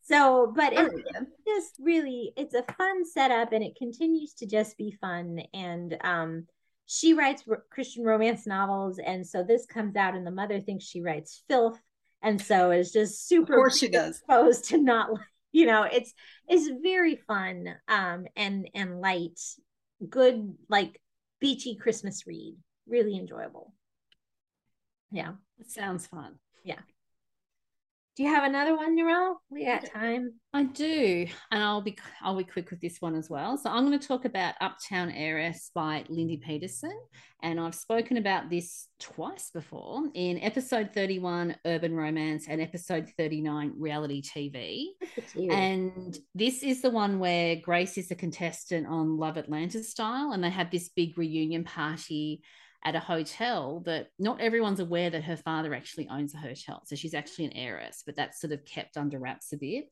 So, 0.04 0.54
but 0.56 0.72
it's 0.72 0.96
just 1.46 1.76
really 1.78 2.32
it's 2.38 2.54
a 2.54 2.64
fun 2.78 3.04
setup 3.04 3.52
and 3.52 3.66
it 3.66 3.76
continues 3.76 4.34
to 4.36 4.46
just 4.46 4.78
be 4.78 4.92
fun. 5.02 5.42
And 5.54 5.98
um, 6.06 6.48
she 6.86 7.14
writes 7.14 7.44
Christian 7.70 8.06
romance 8.06 8.48
novels, 8.48 8.98
and 8.98 9.28
so 9.28 9.44
this 9.44 9.66
comes 9.66 9.98
out, 9.98 10.16
and 10.16 10.26
the 10.26 10.32
mother 10.32 10.62
thinks 10.62 10.86
she 10.86 11.02
writes 11.02 11.44
filth, 11.50 11.82
and 12.26 12.42
so 12.42 12.72
it's 12.72 12.92
just 12.92 13.28
super. 13.28 13.54
Of 13.54 13.58
course, 13.58 13.78
she 13.78 13.88
does. 13.88 14.18
Exposed 14.18 14.66
to 14.70 14.78
not, 14.80 15.10
you 15.52 15.68
know, 15.68 15.84
it's 15.84 16.14
it's 16.48 16.70
very 16.82 17.16
fun 17.16 17.76
um, 17.88 18.26
and 18.36 18.68
and 18.74 19.00
light, 19.00 19.40
good 20.10 20.56
like 20.68 21.00
beachy 21.40 21.76
Christmas 21.76 22.26
read, 22.26 22.58
really 22.88 23.16
enjoyable. 23.16 23.74
Yeah, 25.12 25.34
it 25.60 25.70
sounds 25.70 26.08
fun. 26.08 26.40
Yeah. 26.64 26.80
Do 28.16 28.24
you 28.24 28.34
have 28.34 28.46
another 28.46 28.78
one, 28.78 28.98
Narelle? 28.98 29.36
We 29.50 29.66
got 29.66 29.92
time. 29.92 30.36
I 30.54 30.64
do, 30.64 31.28
and 31.52 31.62
I'll 31.62 31.82
be 31.82 31.98
I'll 32.22 32.38
be 32.38 32.46
quick 32.46 32.72
with 32.72 32.80
this 32.80 33.02
one 33.02 33.14
as 33.14 33.30
well. 33.30 33.58
So 33.58 33.70
I'm 33.70 33.86
going 33.86 34.00
to 34.00 34.08
talk 34.08 34.24
about 34.24 34.56
Uptown 34.62 35.12
Heiress 35.12 35.70
by 35.76 36.06
Lindi 36.08 36.38
Peterson, 36.38 36.98
and 37.44 37.60
I've 37.60 37.76
spoken 37.76 38.16
about 38.16 38.50
this 38.50 38.88
twice 39.02 39.52
before 39.52 40.04
in 40.14 40.40
episode 40.40 40.92
31, 40.94 41.58
Urban 41.66 41.94
Romance, 41.94 42.46
and 42.48 42.62
episode 42.62 43.12
39, 43.18 43.74
Reality 43.78 44.22
TV. 44.22 44.86
And 45.52 46.18
this 46.34 46.64
is 46.64 46.82
the 46.82 46.92
one 46.92 47.20
where 47.20 47.58
Grace 47.58 47.98
is 47.98 48.12
a 48.12 48.16
contestant 48.16 48.88
on 48.88 49.18
Love 49.18 49.36
Atlanta 49.36 49.84
Style, 49.84 50.32
and 50.32 50.42
they 50.42 50.50
have 50.52 50.72
this 50.72 50.88
big 50.88 51.18
reunion 51.18 51.66
party 51.66 52.44
at 52.86 52.96
a 52.96 53.00
hotel 53.00 53.82
that 53.86 54.10
not 54.20 54.40
everyone's 54.40 54.80
aware 54.80 55.10
that 55.10 55.24
her 55.24 55.36
father 55.36 55.74
actually 55.74 56.08
owns 56.08 56.36
a 56.36 56.38
hotel. 56.38 56.84
So 56.86 56.96
she's 56.96 57.16
actually 57.16 57.46
an 57.46 57.54
heiress, 57.54 58.04
but 58.06 58.16
that's 58.16 58.40
sort 58.40 58.54
of 58.54 58.64
kept 58.64 58.96
under 58.96 59.18
wraps 59.18 59.52
a 59.54 59.58
bit. 59.58 59.86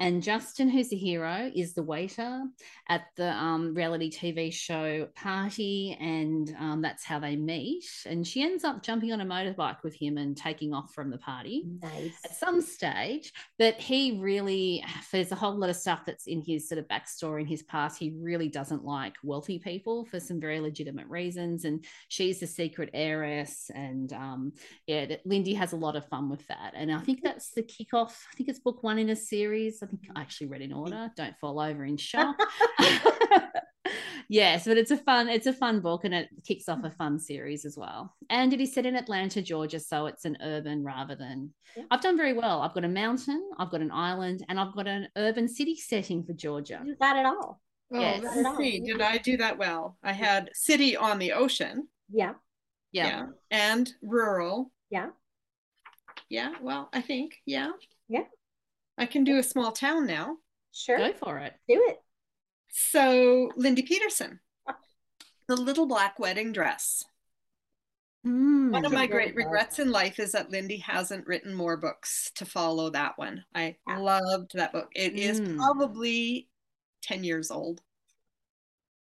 And 0.00 0.22
Justin, 0.22 0.68
who's 0.68 0.90
the 0.90 0.96
hero, 0.96 1.50
is 1.54 1.74
the 1.74 1.82
waiter 1.82 2.44
at 2.88 3.06
the 3.16 3.32
um, 3.32 3.74
reality 3.74 4.10
TV 4.10 4.52
show 4.52 5.08
party, 5.16 5.96
and 6.00 6.54
um, 6.60 6.82
that's 6.82 7.04
how 7.04 7.18
they 7.18 7.34
meet. 7.34 7.84
And 8.06 8.24
she 8.24 8.42
ends 8.42 8.62
up 8.62 8.82
jumping 8.82 9.12
on 9.12 9.20
a 9.20 9.26
motorbike 9.26 9.82
with 9.82 9.94
him 9.94 10.16
and 10.16 10.36
taking 10.36 10.72
off 10.72 10.94
from 10.94 11.10
the 11.10 11.18
party 11.18 11.64
nice. 11.82 12.14
at 12.24 12.36
some 12.36 12.60
stage. 12.60 13.32
But 13.58 13.74
he 13.74 14.20
really, 14.20 14.84
there's 15.10 15.32
a 15.32 15.36
whole 15.36 15.56
lot 15.56 15.70
of 15.70 15.76
stuff 15.76 16.02
that's 16.06 16.28
in 16.28 16.42
his 16.42 16.68
sort 16.68 16.78
of 16.78 16.86
backstory 16.86 17.40
in 17.40 17.46
his 17.46 17.64
past. 17.64 17.98
He 17.98 18.14
really 18.16 18.48
doesn't 18.48 18.84
like 18.84 19.16
wealthy 19.24 19.58
people 19.58 20.04
for 20.04 20.20
some 20.20 20.40
very 20.40 20.60
legitimate 20.60 21.08
reasons. 21.08 21.64
And 21.64 21.84
she's 22.06 22.38
the 22.38 22.46
secret 22.46 22.90
heiress. 22.94 23.68
And 23.74 24.12
um, 24.12 24.52
yeah, 24.86 25.16
Lindi 25.24 25.54
has 25.54 25.72
a 25.72 25.76
lot 25.76 25.96
of 25.96 26.06
fun 26.06 26.30
with 26.30 26.46
that. 26.46 26.74
And 26.76 26.92
I 26.92 27.00
think 27.00 27.22
that's 27.22 27.50
the 27.50 27.62
kickoff. 27.62 28.12
I 28.32 28.36
think 28.36 28.48
it's 28.48 28.60
book 28.60 28.84
one 28.84 28.98
in 29.00 29.10
a 29.10 29.16
series. 29.16 29.82
I 29.82 29.87
think 29.88 30.02
I 30.14 30.20
actually 30.20 30.48
read 30.48 30.62
in 30.62 30.72
order. 30.72 31.10
Don't 31.16 31.36
fall 31.40 31.60
over 31.60 31.84
in 31.84 31.96
shock. 31.98 32.36
yes, 34.28 34.66
but 34.66 34.78
it's 34.78 34.90
a 34.90 34.96
fun, 34.96 35.28
it's 35.28 35.46
a 35.46 35.52
fun 35.52 35.80
book 35.80 36.04
and 36.04 36.14
it 36.14 36.28
kicks 36.46 36.68
off 36.68 36.84
a 36.84 36.90
fun 36.90 37.18
series 37.18 37.64
as 37.64 37.76
well. 37.76 38.14
And 38.30 38.52
it 38.52 38.60
is 38.60 38.74
set 38.74 38.86
in 38.86 38.96
Atlanta, 38.96 39.42
Georgia, 39.42 39.80
so 39.80 40.06
it's 40.06 40.24
an 40.24 40.36
urban 40.42 40.84
rather 40.84 41.14
than 41.14 41.52
yeah. 41.76 41.84
I've 41.90 42.02
done 42.02 42.16
very 42.16 42.32
well. 42.32 42.62
I've 42.62 42.74
got 42.74 42.84
a 42.84 42.88
mountain, 42.88 43.50
I've 43.58 43.70
got 43.70 43.80
an 43.80 43.92
island, 43.92 44.44
and 44.48 44.58
I've 44.58 44.74
got 44.74 44.86
an 44.86 45.08
urban 45.16 45.48
city 45.48 45.76
setting 45.76 46.24
for 46.24 46.32
Georgia. 46.32 46.82
You 46.84 46.96
got 46.96 47.16
it 47.16 47.26
all. 47.26 47.60
Oh, 47.92 48.00
yes. 48.00 48.22
let's 48.22 48.58
see. 48.58 48.80
Did 48.80 49.00
I 49.00 49.16
do 49.18 49.38
that 49.38 49.56
well? 49.56 49.96
I 50.02 50.12
had 50.12 50.50
city 50.52 50.96
on 50.96 51.18
the 51.18 51.32
ocean. 51.32 51.88
Yeah. 52.10 52.34
Yeah. 52.92 53.06
yeah. 53.06 53.26
And 53.50 53.90
rural. 54.02 54.70
Yeah. 54.90 55.08
Yeah. 56.28 56.52
Well, 56.60 56.90
I 56.92 57.00
think. 57.00 57.36
Yeah. 57.46 57.70
Yeah. 58.08 58.24
I 58.98 59.06
can 59.06 59.24
do 59.24 59.38
a 59.38 59.42
small 59.42 59.72
town 59.72 60.06
now. 60.06 60.36
Sure. 60.72 60.98
Go 60.98 61.12
for 61.12 61.38
it. 61.38 61.54
Do 61.68 61.82
it. 61.88 61.98
So, 62.70 63.50
Lindi 63.56 63.82
Peterson, 63.82 64.40
The 65.46 65.56
Little 65.56 65.86
Black 65.86 66.18
Wedding 66.18 66.52
Dress. 66.52 67.04
Mm, 68.26 68.72
one 68.72 68.84
of 68.84 68.92
my 68.92 69.06
great 69.06 69.34
regrets 69.36 69.78
in 69.78 69.90
life 69.90 70.18
is 70.18 70.32
that 70.32 70.50
Lindi 70.50 70.78
hasn't 70.78 71.26
written 71.26 71.54
more 71.54 71.76
books 71.76 72.30
to 72.34 72.44
follow 72.44 72.90
that 72.90 73.16
one. 73.16 73.44
I 73.54 73.76
yeah. 73.88 73.98
loved 73.98 74.52
that 74.54 74.72
book. 74.72 74.90
It 74.94 75.14
mm. 75.14 75.18
is 75.18 75.40
probably 75.56 76.48
10 77.02 77.24
years 77.24 77.50
old. 77.50 77.80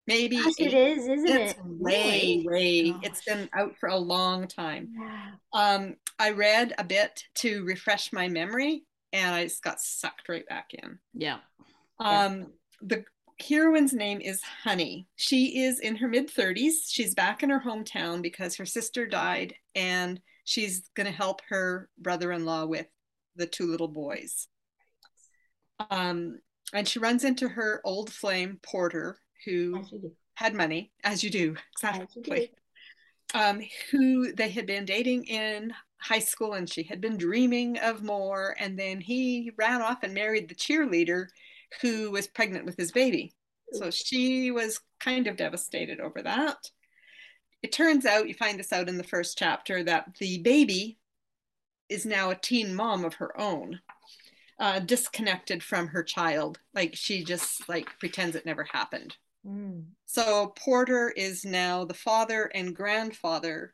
Maybe 0.05 0.37
Gosh, 0.37 0.53
it 0.57 0.73
is, 0.73 1.07
isn't 1.07 1.27
it's 1.27 1.53
it? 1.53 1.57
Way, 1.63 2.43
way. 2.45 2.91
Gosh. 2.91 3.01
It's 3.03 3.23
been 3.23 3.49
out 3.53 3.77
for 3.77 3.89
a 3.89 3.97
long 3.97 4.47
time. 4.47 4.89
Yeah. 4.99 5.31
Um, 5.53 5.95
I 6.17 6.31
read 6.31 6.73
a 6.77 6.83
bit 6.83 7.23
to 7.35 7.63
refresh 7.63 8.11
my 8.11 8.27
memory 8.27 8.83
and 9.13 9.35
I 9.35 9.43
just 9.43 9.63
got 9.63 9.79
sucked 9.79 10.29
right 10.29 10.47
back 10.47 10.71
in. 10.73 10.99
Yeah. 11.13 11.39
Um, 11.99 12.53
the 12.81 13.03
heroine's 13.37 13.93
name 13.93 14.21
is 14.21 14.41
Honey. 14.41 15.07
She 15.15 15.63
is 15.63 15.79
in 15.79 15.95
her 15.97 16.07
mid 16.07 16.29
30s. 16.29 16.87
She's 16.87 17.15
back 17.15 17.43
in 17.43 17.49
her 17.49 17.61
hometown 17.65 18.21
because 18.21 18.55
her 18.55 18.65
sister 18.65 19.05
died 19.05 19.53
and 19.75 20.19
she's 20.43 20.89
going 20.95 21.05
to 21.05 21.13
help 21.13 21.41
her 21.49 21.89
brother 21.97 22.31
in 22.31 22.45
law 22.45 22.65
with 22.65 22.87
the 23.35 23.45
two 23.45 23.67
little 23.67 23.87
boys. 23.87 24.47
Um, 25.89 26.39
and 26.73 26.87
she 26.87 26.99
runs 26.99 27.23
into 27.23 27.47
her 27.47 27.81
old 27.83 28.11
flame, 28.11 28.59
Porter, 28.61 29.17
who 29.45 29.83
had 30.35 30.53
money, 30.53 30.91
as 31.03 31.23
you 31.23 31.29
do, 31.29 31.55
exactly. 31.73 32.07
You 32.15 32.23
do. 32.23 32.47
Um, 33.33 33.61
who 33.91 34.33
they 34.33 34.49
had 34.49 34.65
been 34.65 34.85
dating 34.85 35.25
in 35.25 35.73
high 35.99 36.19
school 36.19 36.53
and 36.53 36.67
she 36.69 36.83
had 36.83 36.99
been 37.01 37.17
dreaming 37.17 37.77
of 37.77 38.03
more. 38.03 38.55
And 38.59 38.77
then 38.79 39.01
he 39.01 39.51
ran 39.57 39.81
off 39.81 40.03
and 40.03 40.13
married 40.13 40.49
the 40.49 40.55
cheerleader 40.55 41.27
who 41.81 42.11
was 42.11 42.27
pregnant 42.27 42.65
with 42.65 42.77
his 42.77 42.91
baby. 42.91 43.33
So 43.71 43.91
she 43.91 44.51
was 44.51 44.79
kind 44.99 45.27
of 45.27 45.37
devastated 45.37 45.99
over 45.99 46.21
that. 46.23 46.57
it 47.61 47.71
turns 47.71 48.05
out 48.05 48.27
you 48.27 48.33
find 48.33 48.59
this 48.59 48.71
out 48.73 48.89
in 48.89 48.97
the 48.97 49.03
first 49.03 49.37
chapter 49.37 49.83
that 49.83 50.15
the 50.19 50.39
baby 50.39 50.97
is 51.89 52.05
now 52.05 52.29
a 52.29 52.35
teen 52.35 52.73
mom 52.75 53.03
of 53.05 53.15
her 53.15 53.39
own 53.39 53.81
uh, 54.59 54.79
disconnected 54.79 55.63
from 55.63 55.87
her 55.89 56.03
child 56.03 56.59
like 56.73 56.95
she 56.95 57.23
just 57.23 57.67
like 57.69 57.97
pretends 57.99 58.35
it 58.35 58.45
never 58.45 58.65
happened 58.65 59.17
mm. 59.45 59.83
so 60.05 60.53
porter 60.57 61.09
is 61.09 61.45
now 61.45 61.85
the 61.85 61.93
father 61.93 62.49
and 62.53 62.75
grandfather 62.75 63.73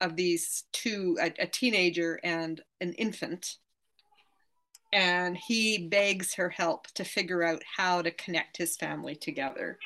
of 0.00 0.16
these 0.16 0.64
two 0.72 1.16
a, 1.20 1.32
a 1.38 1.46
teenager 1.46 2.18
and 2.24 2.60
an 2.80 2.92
infant 2.94 3.56
and 4.92 5.36
he 5.36 5.88
begs 5.88 6.34
her 6.34 6.50
help 6.50 6.88
to 6.88 7.04
figure 7.04 7.44
out 7.44 7.62
how 7.76 8.02
to 8.02 8.10
connect 8.10 8.56
his 8.56 8.76
family 8.76 9.14
together 9.14 9.78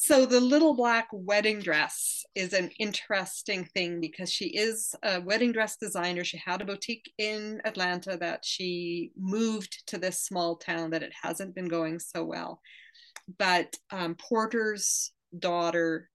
so 0.00 0.26
the 0.26 0.40
little 0.40 0.74
black 0.74 1.08
wedding 1.10 1.58
dress 1.58 2.24
is 2.36 2.52
an 2.52 2.70
interesting 2.78 3.64
thing 3.64 4.00
because 4.00 4.30
she 4.30 4.46
is 4.46 4.94
a 5.02 5.20
wedding 5.20 5.50
dress 5.50 5.76
designer. 5.76 6.22
She 6.22 6.36
had 6.36 6.60
a 6.62 6.64
boutique 6.64 7.12
in 7.18 7.60
Atlanta 7.64 8.16
that 8.18 8.44
she 8.44 9.10
moved 9.18 9.88
to 9.88 9.98
this 9.98 10.22
small 10.22 10.54
town 10.54 10.90
that 10.90 11.02
it 11.02 11.12
hasn't 11.20 11.56
been 11.56 11.66
going 11.66 11.98
so 11.98 12.22
well. 12.22 12.60
But 13.36 13.76
um, 13.90 14.14
Porter's 14.14 15.12
daughter 15.38 16.08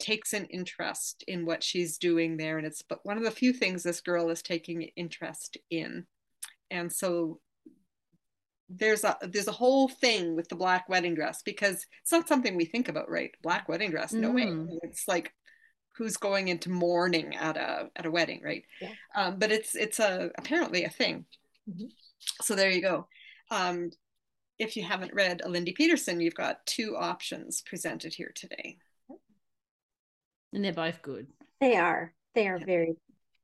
takes 0.00 0.32
an 0.32 0.46
interest 0.46 1.22
in 1.28 1.46
what 1.46 1.62
she's 1.62 1.98
doing 1.98 2.36
there. 2.36 2.58
And 2.58 2.66
it's 2.66 2.82
but 2.82 3.00
one 3.04 3.18
of 3.18 3.24
the 3.24 3.30
few 3.30 3.52
things 3.52 3.82
this 3.82 4.00
girl 4.00 4.30
is 4.30 4.42
taking 4.42 4.82
interest 4.96 5.58
in. 5.70 6.06
And 6.70 6.92
so 6.92 7.40
there's 8.70 9.04
a 9.04 9.16
there's 9.22 9.48
a 9.48 9.52
whole 9.52 9.88
thing 9.88 10.36
with 10.36 10.48
the 10.48 10.54
black 10.54 10.88
wedding 10.88 11.14
dress 11.14 11.42
because 11.42 11.86
it's 12.02 12.12
not 12.12 12.28
something 12.28 12.56
we 12.56 12.64
think 12.64 12.88
about 12.88 13.10
right 13.10 13.32
black 13.42 13.68
wedding 13.68 13.90
dress 13.90 14.12
no 14.12 14.30
mm. 14.30 14.34
way 14.68 14.78
it's 14.84 15.08
like 15.08 15.32
who's 15.96 16.16
going 16.16 16.46
into 16.46 16.70
mourning 16.70 17.34
at 17.34 17.56
a 17.56 17.90
at 17.96 18.06
a 18.06 18.10
wedding 18.10 18.40
right 18.44 18.62
yeah. 18.80 18.92
um, 19.16 19.40
but 19.40 19.50
it's 19.50 19.74
it's 19.74 19.98
a 19.98 20.30
apparently 20.38 20.84
a 20.84 20.88
thing 20.88 21.24
mm-hmm. 21.68 21.86
so 22.42 22.54
there 22.54 22.70
you 22.70 22.80
go 22.80 23.08
um, 23.50 23.90
if 24.60 24.76
you 24.76 24.84
haven't 24.84 25.14
read 25.14 25.42
Lindi 25.46 25.72
Peterson 25.72 26.20
you've 26.20 26.34
got 26.34 26.64
two 26.66 26.96
options 26.96 27.62
presented 27.62 28.14
here 28.14 28.32
today 28.34 28.78
and 30.52 30.64
they're 30.64 30.72
both 30.72 31.02
good 31.02 31.26
they 31.60 31.76
are 31.76 32.12
they 32.34 32.46
are 32.46 32.58
yeah. 32.58 32.64
very 32.64 32.94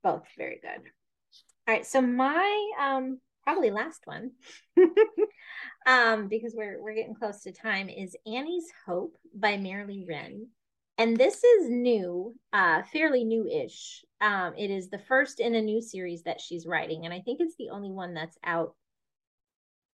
both 0.03 0.27
very 0.39 0.61
good 0.63 0.91
all 1.69 1.75
right 1.75 1.87
so 1.87 2.01
my 2.01 2.71
um 2.81 3.19
probably 3.47 3.71
last 3.71 4.03
one 4.05 4.33
um, 5.87 6.29
because 6.29 6.53
we're 6.55 6.83
we're 6.83 6.95
getting 6.95 7.15
close 7.15 7.43
to 7.43 7.53
time 7.53 7.89
is 7.89 8.17
Annie's 8.27 8.71
Hope 8.87 9.17
by 9.35 9.57
Merrillee 9.57 10.07
Whren. 10.07 10.47
And 10.99 11.17
this 11.17 11.45
is 11.45 11.69
new, 11.69 12.35
uh, 12.55 12.83
fairly 12.91 13.23
new-ish. 13.23 14.03
Um, 14.23 14.55
it 14.57 14.71
is 14.71 14.89
the 14.89 14.99
first 14.99 15.41
in 15.41 15.55
a 15.55 15.61
new 15.61 15.83
series 15.83 16.23
that 16.23 16.41
she's 16.41 16.67
writing, 16.67 17.05
and 17.05 17.13
I 17.13 17.21
think 17.21 17.41
it's 17.41 17.57
the 17.57 17.69
only 17.71 17.91
one 17.91 18.15
that's 18.15 18.39
out. 18.45 18.75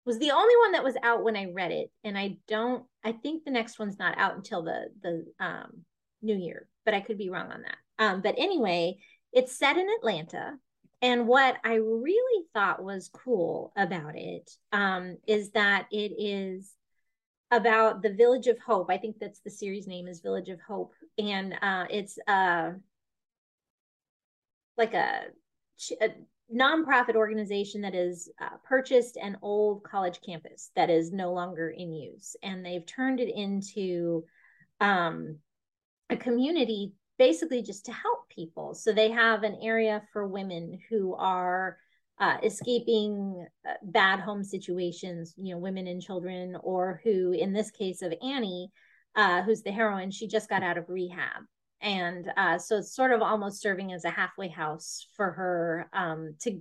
Was 0.05 0.17
the 0.17 0.31
only 0.31 0.55
one 0.57 0.71
that 0.71 0.83
was 0.83 0.95
out 1.03 1.23
when 1.23 1.35
I 1.35 1.51
read 1.53 1.71
it, 1.71 1.91
and 2.03 2.17
I 2.17 2.37
don't. 2.47 2.83
I 3.03 3.11
think 3.11 3.43
the 3.43 3.51
next 3.51 3.77
one's 3.77 3.99
not 3.99 4.17
out 4.17 4.35
until 4.35 4.63
the 4.63 4.87
the 5.01 5.25
um, 5.39 5.85
new 6.21 6.35
year, 6.35 6.67
but 6.85 6.93
I 6.93 7.01
could 7.01 7.17
be 7.17 7.29
wrong 7.29 7.51
on 7.51 7.61
that. 7.61 7.77
Um, 8.03 8.21
but 8.21 8.35
anyway, 8.37 8.97
it's 9.31 9.57
set 9.57 9.77
in 9.77 9.87
Atlanta, 9.99 10.53
and 11.01 11.27
what 11.27 11.57
I 11.63 11.75
really 11.75 12.45
thought 12.53 12.83
was 12.83 13.09
cool 13.13 13.71
about 13.77 14.15
it 14.15 14.49
um, 14.71 15.17
is 15.27 15.51
that 15.51 15.87
it 15.91 16.13
is 16.17 16.73
about 17.51 18.01
the 18.01 18.13
Village 18.13 18.47
of 18.47 18.59
Hope. 18.59 18.89
I 18.89 18.97
think 18.97 19.17
that's 19.19 19.39
the 19.41 19.51
series 19.51 19.87
name 19.87 20.07
is 20.07 20.21
Village 20.21 20.49
of 20.49 20.59
Hope, 20.61 20.93
and 21.17 21.55
uh, 21.61 21.85
it's 21.89 22.17
uh, 22.27 22.71
like 24.77 24.93
a, 24.93 25.25
a 26.01 26.09
nonprofit 26.53 27.15
organization 27.15 27.81
that 27.81 27.93
has 27.93 28.29
uh, 28.41 28.57
purchased 28.63 29.17
an 29.17 29.37
old 29.41 29.83
college 29.83 30.19
campus 30.25 30.71
that 30.75 30.89
is 30.89 31.11
no 31.11 31.31
longer 31.33 31.69
in 31.69 31.93
use, 31.93 32.35
and 32.43 32.65
they've 32.65 32.85
turned 32.85 33.19
it 33.19 33.33
into 33.33 34.23
um, 34.79 35.37
a 36.09 36.17
community 36.17 36.93
basically 37.17 37.61
just 37.61 37.85
to 37.85 37.91
help 37.91 38.29
people. 38.29 38.73
So 38.73 38.93
they 38.93 39.11
have 39.11 39.43
an 39.43 39.57
area 39.61 40.01
for 40.13 40.25
women 40.27 40.79
who 40.89 41.15
are 41.15 41.77
uh, 42.19 42.37
escaping 42.43 43.45
uh, 43.67 43.73
bad 43.83 44.19
home 44.19 44.43
situations, 44.43 45.33
you 45.37 45.53
know, 45.53 45.59
women 45.59 45.87
and 45.87 46.01
children, 46.01 46.57
or 46.63 47.01
who, 47.03 47.31
in 47.31 47.53
this 47.53 47.71
case 47.71 48.01
of 48.01 48.13
Annie, 48.21 48.71
uh, 49.15 49.41
who's 49.43 49.63
the 49.63 49.71
heroine, 49.71 50.11
she 50.11 50.27
just 50.27 50.49
got 50.49 50.63
out 50.63 50.77
of 50.77 50.89
rehab. 50.89 51.43
And 51.81 52.31
uh, 52.35 52.57
so 52.57 52.77
it's 52.77 52.95
sort 52.95 53.11
of 53.11 53.21
almost 53.21 53.61
serving 53.61 53.93
as 53.93 54.05
a 54.05 54.09
halfway 54.09 54.49
house 54.49 55.07
for 55.15 55.31
her 55.31 55.89
um, 55.93 56.35
to, 56.41 56.59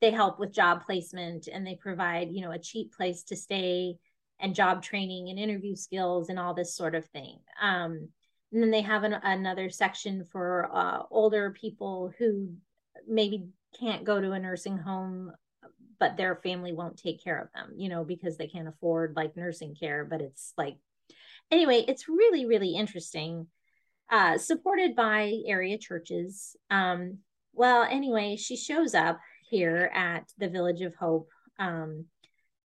they 0.00 0.10
help 0.10 0.38
with 0.38 0.52
job 0.52 0.84
placement 0.84 1.48
and 1.52 1.66
they 1.66 1.76
provide, 1.76 2.30
you 2.30 2.42
know, 2.42 2.52
a 2.52 2.58
cheap 2.58 2.94
place 2.94 3.22
to 3.24 3.36
stay 3.36 3.96
and 4.38 4.54
job 4.54 4.82
training 4.82 5.28
and 5.28 5.38
interview 5.38 5.76
skills 5.76 6.28
and 6.28 6.38
all 6.38 6.54
this 6.54 6.74
sort 6.74 6.94
of 6.94 7.04
thing. 7.06 7.38
Um, 7.60 8.08
and 8.52 8.62
then 8.62 8.70
they 8.70 8.82
have 8.82 9.04
an, 9.04 9.14
another 9.14 9.70
section 9.70 10.24
for 10.24 10.70
uh, 10.72 11.02
older 11.10 11.50
people 11.50 12.12
who 12.18 12.54
maybe 13.06 13.46
can't 13.78 14.04
go 14.04 14.20
to 14.20 14.32
a 14.32 14.38
nursing 14.38 14.76
home 14.76 15.32
but 15.98 16.16
their 16.16 16.34
family 16.36 16.72
won't 16.72 16.98
take 16.98 17.22
care 17.22 17.40
of 17.40 17.52
them 17.54 17.72
you 17.76 17.88
know 17.88 18.04
because 18.04 18.36
they 18.36 18.48
can't 18.48 18.68
afford 18.68 19.14
like 19.16 19.36
nursing 19.36 19.74
care 19.74 20.04
but 20.04 20.20
it's 20.20 20.52
like 20.58 20.76
anyway 21.50 21.84
it's 21.86 22.08
really 22.08 22.46
really 22.46 22.74
interesting 22.74 23.46
uh, 24.10 24.38
supported 24.38 24.94
by 24.96 25.32
area 25.46 25.78
churches 25.78 26.56
um, 26.70 27.18
well 27.52 27.82
anyway 27.82 28.36
she 28.36 28.56
shows 28.56 28.94
up 28.94 29.18
here 29.48 29.90
at 29.94 30.24
the 30.38 30.48
village 30.48 30.80
of 30.80 30.94
hope 30.94 31.28
um, 31.58 32.04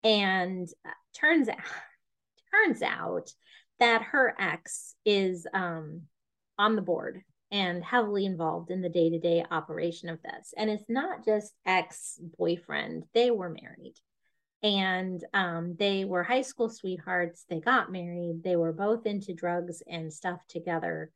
and 0.05 0.69
uh, 0.87 0.91
turns 1.15 1.49
out 1.49 1.57
turns 2.53 2.83
out 2.83 3.31
that 3.79 4.03
her 4.03 4.35
ex 4.39 4.95
is 5.05 5.47
um, 5.53 6.03
on 6.59 6.77
the 6.77 6.83
board 6.83 7.23
and 7.51 7.83
heavily 7.83 8.27
involved 8.27 8.71
in 8.71 8.83
the 8.83 8.89
day 8.89 9.11
to 9.11 9.19
day 9.19 9.45
operation 9.51 10.09
of 10.09 10.21
this. 10.23 10.53
And 10.57 10.69
it's 10.69 10.89
not 10.89 11.25
just 11.25 11.53
ex 11.65 12.21
boyfriend, 12.39 13.05
they 13.15 13.31
were 13.31 13.49
married. 13.49 13.95
And 14.63 15.23
um, 15.35 15.77
they 15.79 16.05
were 16.05 16.25
high 16.25 16.43
school 16.43 16.69
sweethearts. 16.69 17.45
They 17.49 17.61
got 17.61 17.93
married. 17.93 18.43
They 18.43 18.57
were 18.57 18.73
both 18.73 19.07
into 19.07 19.33
drugs 19.33 19.83
and 19.89 20.13
stuff 20.13 20.41
together. 20.49 21.13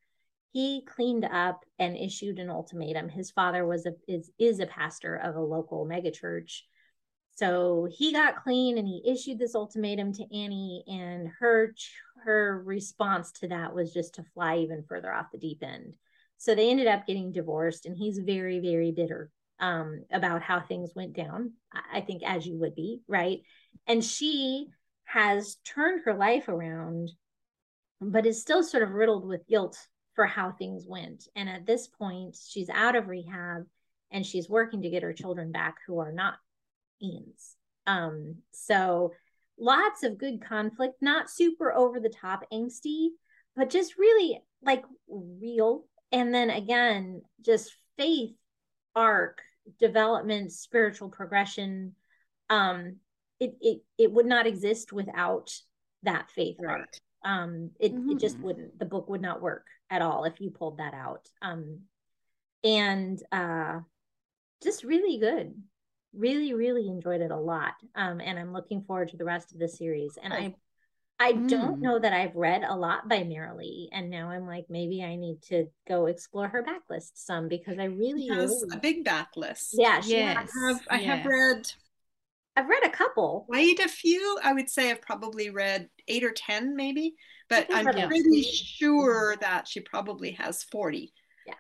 He 0.53 0.85
cleaned 0.85 1.25
up 1.25 1.65
and 1.79 1.97
issued 1.97 2.39
an 2.39 2.51
ultimatum. 2.51 3.09
His 3.09 3.31
father 3.31 3.67
was 3.67 3.87
a 3.87 3.95
is 4.07 4.31
is 4.39 4.61
a 4.61 4.67
pastor 4.67 5.17
of 5.17 5.35
a 5.35 5.41
local 5.41 5.87
megachurch 5.87 6.61
so 7.35 7.89
he 7.91 8.13
got 8.13 8.43
clean 8.43 8.79
and 8.79 8.87
he 8.87 9.03
issued 9.07 9.39
this 9.39 9.55
ultimatum 9.55 10.13
to 10.15 10.37
Annie, 10.37 10.85
and 10.87 11.29
her 11.41 11.75
her 12.25 12.63
response 12.65 13.33
to 13.33 13.49
that 13.49 13.75
was 13.75 13.93
just 13.93 14.15
to 14.15 14.25
fly 14.35 14.59
even 14.59 14.85
further 14.85 15.13
off 15.13 15.33
the 15.33 15.39
deep 15.39 15.63
end. 15.63 15.97
So 16.37 16.55
they 16.55 16.71
ended 16.71 16.87
up 16.87 17.07
getting 17.07 17.33
divorced, 17.33 17.87
and 17.87 17.97
he's 17.97 18.19
very, 18.19 18.61
very 18.61 18.93
bitter 18.93 19.31
um, 19.61 20.05
about 20.13 20.43
how 20.43 20.61
things 20.61 20.93
went 20.95 21.15
down. 21.15 21.53
I 21.93 22.01
think, 22.03 22.23
as 22.23 22.47
you 22.47 22.59
would 22.59 22.75
be, 22.75 23.01
right? 23.09 23.41
And 23.87 24.05
she 24.05 24.69
has 25.05 25.57
turned 25.65 26.03
her 26.05 26.15
life 26.15 26.49
around, 26.49 27.11
but 28.01 28.27
is 28.27 28.41
still 28.41 28.63
sort 28.63 28.83
of 28.83 28.91
riddled 28.91 29.27
with 29.27 29.47
guilt 29.47 29.79
for 30.15 30.27
how 30.27 30.53
things 30.53 30.85
went. 30.87 31.27
And 31.35 31.49
at 31.49 31.67
this 31.67 31.87
point, 31.87 32.37
she's 32.37 32.69
out 32.69 32.97
of 32.97 33.09
rehab 33.09 33.67
and 34.11 34.27
she's 34.27 34.49
working 34.49 34.83
to 34.83 34.91
get 34.91 35.03
her 35.03 35.13
children 35.13 35.53
back 35.53 35.77
who 35.87 35.99
are 35.99 36.13
not 36.13 36.35
Ian's. 37.03 37.57
Um, 37.87 38.37
so 38.53 39.13
lots 39.59 40.03
of 40.03 40.19
good 40.19 40.43
conflict, 40.43 40.97
not 41.01 41.31
super 41.31 41.73
over 41.73 41.99
the 41.99 42.09
top 42.09 42.45
angsty, 42.53 43.09
but 43.57 43.71
just 43.71 43.99
really 43.99 44.41
like 44.63 44.85
real. 45.09 45.85
And 46.11 46.35
then 46.35 46.51
again, 46.51 47.23
just 47.41 47.73
faith 47.97 48.35
arc, 48.95 49.41
development, 49.79 50.53
spiritual 50.53 51.09
progression. 51.09 51.95
Um, 52.51 52.97
it 53.41 53.57
it 53.61 53.81
it 53.99 54.13
would 54.13 54.27
not 54.27 54.47
exist 54.47 54.93
without 54.93 55.51
that 56.03 56.31
faith 56.31 56.57
right. 56.61 56.81
arc. 56.81 56.97
Um, 57.25 57.71
it 57.79 57.95
mm-hmm. 57.95 58.11
it 58.11 58.19
just 58.19 58.37
mm-hmm. 58.37 58.47
wouldn't. 58.47 58.79
The 58.79 58.85
book 58.85 59.09
would 59.09 59.23
not 59.23 59.43
work 59.43 59.67
at 59.91 60.03
all 60.03 60.25
if 60.25 60.41
you 60.41 60.51
pulled 60.51 60.79
that 60.79 60.95
out. 60.95 61.29
Um, 61.41 61.81
and 62.65 63.21
uh, 63.33 63.81
just 64.63 64.85
really 64.85 65.19
good 65.19 65.55
really 66.15 66.53
really 66.53 66.89
enjoyed 66.89 67.21
it 67.21 67.31
a 67.31 67.37
lot 67.37 67.73
um, 67.95 68.21
and 68.21 68.39
i'm 68.39 68.53
looking 68.53 68.83
forward 68.83 69.09
to 69.09 69.17
the 69.17 69.25
rest 69.25 69.53
of 69.53 69.59
the 69.59 69.69
series 69.69 70.19
and 70.23 70.33
i 70.33 70.55
i 71.19 71.33
mm. 71.33 71.49
don't 71.49 71.81
know 71.81 71.99
that 71.99 72.13
i've 72.13 72.35
read 72.37 72.63
a 72.63 72.77
lot 72.77 73.09
by 73.09 73.23
Merrillee 73.23 73.89
and 73.93 74.11
now 74.11 74.29
i'm 74.31 74.47
like 74.47 74.67
maybe 74.69 75.03
i 75.03 75.17
need 75.17 75.41
to 75.43 75.67
go 75.89 76.07
explore 76.07 76.49
her 76.49 76.63
backlist 76.63 77.13
some 77.15 77.49
because 77.49 77.79
i 77.79 77.85
really 77.85 78.29
she 78.29 78.29
has 78.29 78.51
really... 78.51 78.77
a 78.77 78.81
big 78.81 79.05
backlist 79.05 79.71
yeah 79.73 80.03
yeah 80.05 80.35
i 80.37 80.69
have 80.69 80.81
i 80.91 81.01
yeah. 81.01 81.17
have 81.17 81.27
read 81.27 81.67
I've 82.57 82.69
read 82.69 82.85
a 82.85 82.91
couple. 82.91 83.45
Quite 83.49 83.79
a 83.79 83.89
few. 83.89 84.39
I 84.43 84.53
would 84.53 84.69
say 84.69 84.91
I've 84.91 85.01
probably 85.01 85.51
read 85.51 85.89
eight 86.09 86.23
or 86.25 86.33
10, 86.33 86.77
maybe, 86.77 87.15
but 87.49 87.67
I'm 87.73 87.85
pretty 87.87 88.41
about- 88.41 88.45
sure 88.55 89.37
that 89.41 89.67
she 89.69 89.81
probably 89.81 90.33
has 90.33 90.63
40. 90.65 91.13
Yeah. 91.47 91.55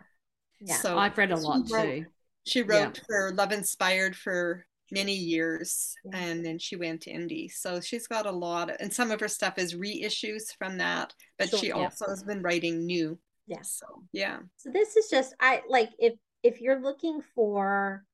Yeah. 0.60 0.76
So 0.76 0.98
I've 0.98 1.16
read 1.16 1.32
a 1.32 1.36
she 1.36 1.42
lot 1.42 1.70
wrote- 1.70 1.82
too. 1.84 2.06
She 2.44 2.62
wrote 2.62 3.00
for 3.06 3.32
Love 3.34 3.52
Inspired 3.52 4.16
for 4.16 4.66
many 4.90 5.14
years 5.14 5.94
Yeah. 6.04 6.18
and 6.18 6.44
then 6.44 6.58
she 6.58 6.76
went 6.76 7.02
to 7.02 7.12
indie. 7.12 7.50
So 7.50 7.80
she's 7.80 8.06
got 8.06 8.26
a 8.26 8.30
lot 8.32 8.68
of, 8.68 8.76
and 8.80 8.92
some 8.92 9.10
of 9.10 9.20
her 9.20 9.28
stuff 9.28 9.56
is 9.56 9.74
reissues 9.74 10.54
from 10.58 10.76
that, 10.78 11.14
but 11.38 11.48
Sure, 11.48 11.58
she 11.58 11.68
yeah. 11.68 11.74
also 11.76 12.06
has 12.08 12.22
been 12.22 12.42
writing 12.42 12.84
new. 12.84 13.18
Yeah. 13.46 13.62
So 13.62 13.86
yeah. 14.12 14.40
So 14.58 14.70
this 14.70 14.96
is 14.96 15.08
just 15.08 15.34
I 15.40 15.62
like 15.68 15.90
if 15.98 16.14
if 16.42 16.60
you're 16.60 16.80
looking 16.80 17.22
for 17.34 18.04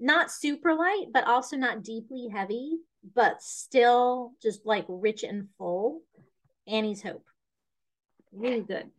not 0.00 0.30
super 0.30 0.74
light, 0.74 1.06
but 1.12 1.26
also 1.26 1.56
not 1.56 1.84
deeply 1.84 2.28
heavy, 2.32 2.78
but 3.14 3.42
still 3.42 4.32
just 4.42 4.64
like 4.64 4.86
rich 4.88 5.22
and 5.22 5.48
full. 5.58 6.02
Annie's 6.66 7.02
Hope. 7.02 7.26
Really 8.32 8.62
good. 8.62 8.90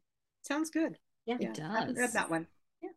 Sounds 0.44 0.70
good. 0.70 0.98
Yeah. 1.26 1.38
Yeah. 1.40 1.50
It 1.50 1.60
I 1.60 1.80
haven't 1.80 1.98
read 1.98 2.14
that 2.14 2.30
one. 2.30 2.48
Yeah. 2.82 2.90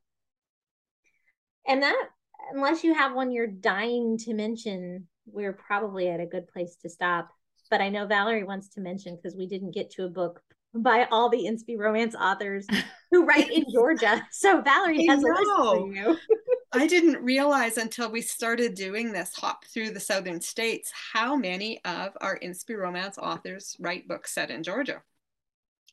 And 1.66 1.82
that 1.82 2.08
unless 2.52 2.84
you 2.84 2.94
have 2.94 3.14
one 3.14 3.30
you're 3.30 3.46
dying 3.46 4.18
to 4.18 4.34
mention, 4.34 5.08
we're 5.26 5.52
probably 5.52 6.08
at 6.08 6.20
a 6.20 6.26
good 6.26 6.48
place 6.48 6.76
to 6.82 6.88
stop. 6.88 7.30
But 7.70 7.80
I 7.80 7.88
know 7.88 8.06
Valerie 8.06 8.44
wants 8.44 8.68
to 8.70 8.80
mention 8.80 9.16
because 9.16 9.36
we 9.36 9.46
didn't 9.46 9.74
get 9.74 9.90
to 9.92 10.04
a 10.04 10.08
book 10.08 10.42
by 10.74 11.06
all 11.10 11.28
the 11.28 11.44
Inspy 11.44 11.78
Romance 11.78 12.14
authors 12.14 12.66
who 13.20 13.24
write 13.24 13.50
in 13.50 13.64
Georgia. 13.70 14.26
So 14.30 14.60
Valerie 14.60 15.08
I 15.08 15.12
has 15.14 15.22
a 15.22 15.26
list 15.28 15.42
know. 15.46 15.74
for 15.80 15.92
you. 15.92 16.16
I 16.72 16.86
didn't 16.88 17.22
realize 17.22 17.78
until 17.78 18.10
we 18.10 18.20
started 18.20 18.74
doing 18.74 19.12
this 19.12 19.32
hop 19.34 19.64
through 19.66 19.90
the 19.90 20.00
southern 20.00 20.40
states 20.40 20.90
how 21.12 21.36
many 21.36 21.80
of 21.84 22.16
our 22.20 22.38
Inspy 22.40 22.76
Romance 22.76 23.16
authors 23.16 23.76
write 23.78 24.08
books 24.08 24.34
set 24.34 24.50
in 24.50 24.64
Georgia. 24.64 25.00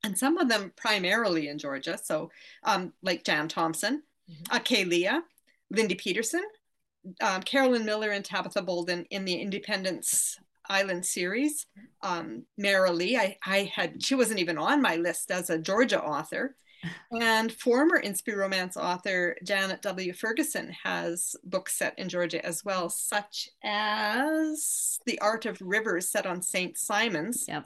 And 0.04 0.18
some 0.18 0.40
of 0.40 0.50
them 0.50 0.74
primarily 0.76 1.50
in 1.50 1.60
Georgia. 1.60 2.00
So, 2.04 2.32
um, 2.64 2.94
like 3.04 3.24
Jan 3.24 3.48
Thompson, 3.48 4.02
Mhm. 4.30 4.56
uh, 4.56 4.60
Kay 4.60 4.86
Leah, 4.86 5.24
Lindi 5.70 5.94
Peterson, 5.94 6.44
um, 7.22 7.44
Carolyn 7.44 7.86
Miller, 7.86 8.10
and 8.10 8.26
Tabitha 8.26 8.64
Bouldin 8.64 9.06
in 9.12 9.26
the 9.26 9.36
Independence 9.36 10.40
Island 10.68 11.06
series. 11.06 11.68
Um, 12.02 12.46
Merrillee, 12.60 13.18
I, 13.18 13.38
I 13.46 13.72
had, 13.76 14.04
she 14.04 14.16
wasn't 14.16 14.40
even 14.40 14.58
on 14.58 14.82
my 14.82 14.96
list 14.96 15.30
as 15.30 15.50
a 15.52 15.60
Georgia 15.60 16.02
author. 16.02 16.56
And 17.12 17.52
former 17.52 18.02
Inspy 18.02 18.36
Romance 18.36 18.78
author 18.78 19.38
Janet 19.44 19.82
W. 19.82 20.14
Ferguson 20.14 20.76
has 20.84 21.36
books 21.44 21.78
set 21.78 21.98
in 21.98 22.10
Georgia 22.10 22.44
as 22.46 22.64
well, 22.64 22.90
such 22.90 23.50
as 23.64 25.00
The 25.06 25.20
Art 25.20 25.46
of 25.46 25.62
Rivers 25.62 26.10
set 26.10 26.26
on 26.26 26.42
St. 26.42 26.78
Simon's. 26.78 27.46
Yep. 27.48 27.66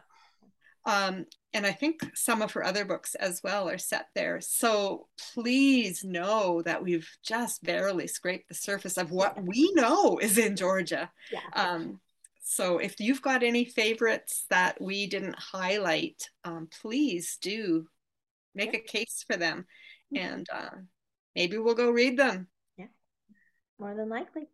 Um, 0.86 1.26
and 1.54 1.66
I 1.66 1.72
think 1.72 2.06
some 2.16 2.42
of 2.42 2.52
her 2.52 2.64
other 2.64 2.86
books 2.86 3.16
as 3.16 3.42
well 3.44 3.70
are 3.70 3.78
set 3.78 4.08
there. 4.14 4.40
So 4.42 5.08
please 5.34 6.04
know 6.04 6.62
that 6.64 6.84
we've 6.84 7.10
just 7.24 7.64
barely 7.64 8.08
scraped 8.08 8.50
the 8.50 8.56
surface 8.56 8.98
of 8.98 9.12
what 9.12 9.42
we 9.42 9.72
know 9.74 10.18
is 10.20 10.38
in 10.38 10.56
Georgia. 10.56 11.10
Yeah. 11.32 11.40
Um, 11.54 12.00
so 12.44 12.78
if 12.78 13.00
you've 13.00 13.24
got 13.24 13.42
any 13.42 13.66
favorites 13.66 14.46
that 14.52 14.80
we 14.80 15.08
didn't 15.08 15.40
highlight, 15.40 16.30
um, 16.44 16.68
please 16.82 17.38
do 17.42 17.88
make 18.56 18.74
a 18.74 18.80
case 18.80 19.24
for 19.28 19.38
them, 19.38 19.66
and 20.16 20.48
uh, 20.52 20.76
maybe 21.36 21.58
we'll 21.58 21.76
go 21.76 21.92
read 21.92 22.18
them. 22.18 22.48
Yeah. 22.78 22.88
More 23.80 23.96
than 23.96 24.10
likely. 24.10 24.48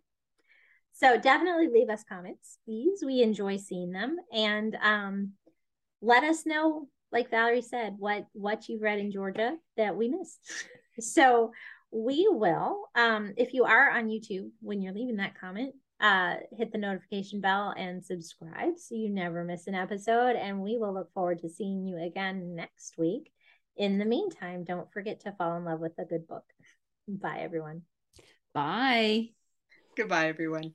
So 0.94 1.18
definitely 1.20 1.68
leave 1.68 1.90
us 1.90 2.04
comments, 2.08 2.58
please. 2.66 3.04
We 3.06 3.22
enjoy 3.22 3.58
seeing 3.58 3.92
them, 3.92 4.18
and 4.34 4.76
um, 4.82 5.32
let 6.02 6.24
us 6.24 6.46
know, 6.46 6.88
like 7.12 7.32
Valerie 7.32 7.62
said, 7.62 7.96
what 7.98 8.26
what 8.34 8.68
you've 8.68 8.82
read 8.82 9.00
in 9.00 9.12
Georgia 9.12 9.56
that 9.78 9.96
we 9.96 10.10
missed. 10.10 10.40
so 11.00 11.52
we 11.92 12.28
will. 12.30 12.90
Um, 12.96 13.34
if 13.38 13.54
you 13.54 13.66
are 13.66 13.90
on 13.92 14.08
YouTube, 14.08 14.50
when 14.62 14.82
you're 14.82 14.94
leaving 14.94 15.18
that 15.18 15.40
comment, 15.40 15.76
uh, 16.00 16.36
hit 16.58 16.72
the 16.72 16.78
notification 16.78 17.42
bell 17.42 17.74
and 17.78 18.04
subscribe 18.04 18.78
so 18.78 18.96
you 18.96 19.10
never 19.10 19.44
miss 19.44 19.68
an 19.68 19.76
episode. 19.76 20.36
And 20.36 20.62
we 20.62 20.78
will 20.78 20.94
look 20.94 21.14
forward 21.14 21.40
to 21.40 21.50
seeing 21.50 21.86
you 21.86 21.98
again 21.98 22.56
next 22.56 22.98
week. 22.98 23.32
In 23.78 23.98
the 23.98 24.06
meantime, 24.06 24.64
don't 24.64 24.92
forget 24.92 25.22
to 25.22 25.32
fall 25.32 25.58
in 25.58 25.66
love 25.66 25.80
with 25.80 25.98
a 25.98 26.06
good 26.06 26.28
book. 26.28 26.44
Bye, 27.08 27.40
everyone. 27.40 27.84
Bye. 28.54 29.30
Goodbye, 29.96 30.28
everyone. 30.28 30.74